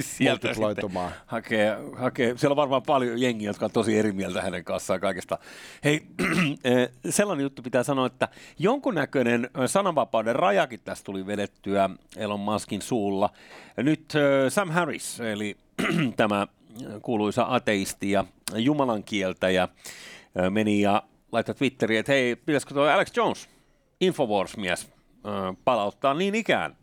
Sieltä 0.00 0.46
multiploitumaan. 0.46 1.08
sitten 1.08 1.26
hakee, 1.26 1.76
hakee. 1.96 2.34
Siellä 2.36 2.52
on 2.52 2.56
varmaan 2.56 2.82
paljon 2.82 3.20
jengiä, 3.20 3.50
jotka 3.50 3.64
on 3.64 3.70
tosi 3.70 3.98
eri 3.98 4.12
mieltä 4.12 4.42
hänen 4.42 4.64
kanssaan 4.64 5.00
kaikesta. 5.00 5.38
Hei, 5.84 6.06
eh, 6.64 6.90
sellainen 7.10 7.42
juttu 7.42 7.62
pitää 7.62 7.82
sanoa, 7.82 8.06
että 8.06 8.28
jonkunnäköinen 8.58 9.44
eh, 9.44 9.50
sananvapauden 9.66 10.36
rajakin 10.36 10.80
tästä 10.80 11.04
tuli 11.04 11.26
vedettyä 11.26 11.90
Elon 12.16 12.40
Muskin 12.40 12.82
suulla. 12.82 13.30
Nyt 13.76 14.14
eh, 14.14 14.52
Sam 14.52 14.70
Harris, 14.70 15.20
eli 15.20 15.56
tämä 16.16 16.46
kuuluisa 17.02 17.46
ateisti 17.48 18.10
ja 18.10 18.24
Jumalan 18.54 19.04
kieltäjä, 19.04 19.68
meni 20.50 20.80
ja 20.80 21.02
laittoi 21.32 21.54
Twitteriin, 21.54 22.00
että 22.00 22.12
hei, 22.12 22.36
pitäisikö 22.36 22.74
tuo 22.74 22.84
Alex 22.84 23.16
Jones, 23.16 23.48
Infowars-mies, 24.00 24.88
palauttaa 25.64 26.14
niin 26.14 26.34
ikään 26.34 26.76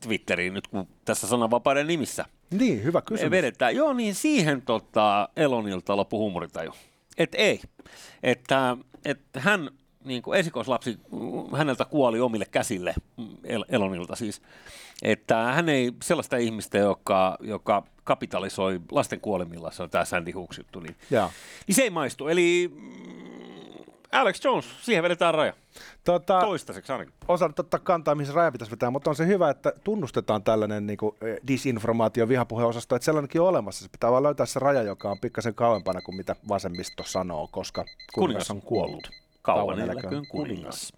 Twitteriin 0.00 0.54
nyt, 0.54 0.66
kun 0.68 0.86
tässä 1.04 1.26
sananvapauden 1.26 1.86
nimissä 1.86 2.24
Niin, 2.50 2.84
hyvä 2.84 3.02
kysymys. 3.02 3.30
vedetään. 3.30 3.76
Joo, 3.76 3.92
niin 3.92 4.14
siihen 4.14 4.62
tota, 4.62 5.28
Elonilta 5.36 5.96
loppu 5.96 6.18
huumorintaju. 6.18 6.72
Et 7.18 7.34
ei. 7.34 7.60
Että 8.22 8.76
et 9.04 9.20
hän, 9.36 9.70
niin 10.04 10.22
kuin 10.22 10.38
esikoislapsi, 10.40 10.98
häneltä 11.56 11.84
kuoli 11.84 12.20
omille 12.20 12.44
käsille, 12.50 12.94
El- 13.44 13.64
Elonilta 13.68 14.16
siis. 14.16 14.42
Että 15.02 15.36
hän 15.36 15.68
ei 15.68 15.92
sellaista 16.02 16.36
ihmistä, 16.36 16.78
joka, 16.78 17.36
joka 17.40 17.82
kapitalisoi 18.04 18.80
lasten 18.92 19.20
kuolemilla, 19.20 19.70
se 19.70 19.82
on 19.82 19.90
tämä 19.90 20.04
Sandy 20.04 20.30
Hooks 20.32 20.58
juttu, 20.58 20.80
niin, 20.80 20.96
niin 21.66 21.74
se 21.76 21.82
ei 21.82 21.90
maistu. 21.90 22.28
Eli 22.28 22.70
Alex 24.12 24.44
Jones, 24.44 24.66
siihen 24.82 25.02
vedetään 25.02 25.34
raja. 25.34 25.52
Tota, 26.04 26.40
Toistaiseksi 26.40 26.92
ainakin. 26.92 27.14
osannut 27.28 27.58
ottaa 27.58 27.80
kantaa, 27.80 28.14
mihin 28.14 28.26
se 28.26 28.32
raja 28.32 28.52
pitäisi 28.52 28.70
vetää, 28.70 28.90
mutta 28.90 29.10
on 29.10 29.16
se 29.16 29.26
hyvä, 29.26 29.50
että 29.50 29.72
tunnustetaan 29.84 30.42
tällainen 30.42 30.86
niin 30.86 30.96
kuin, 30.96 31.16
disinformaatio 31.48 32.28
vihapuheosasto, 32.28 32.96
että 32.96 33.04
sellainenkin 33.04 33.40
on 33.40 33.48
olemassa. 33.48 33.84
Se 33.84 33.90
pitää 33.90 34.10
vaan 34.10 34.22
löytää 34.22 34.46
se 34.46 34.58
raja, 34.58 34.82
joka 34.82 35.10
on 35.10 35.18
pikkasen 35.18 35.54
kauempana 35.54 36.00
kuin 36.02 36.16
mitä 36.16 36.36
vasemmisto 36.48 37.02
sanoo, 37.06 37.48
koska 37.52 37.84
kuningas 38.14 38.50
on 38.50 38.62
kuollut. 38.62 39.10
Kauan 39.42 39.78
eläköön 39.78 40.04
eläköön 40.04 40.26
kuningas. 40.28 40.92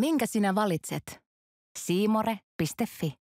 Minkä 0.00 0.26
sinä 0.26 0.54
valitset? 0.54 1.20
Siimore.fi 1.78 3.27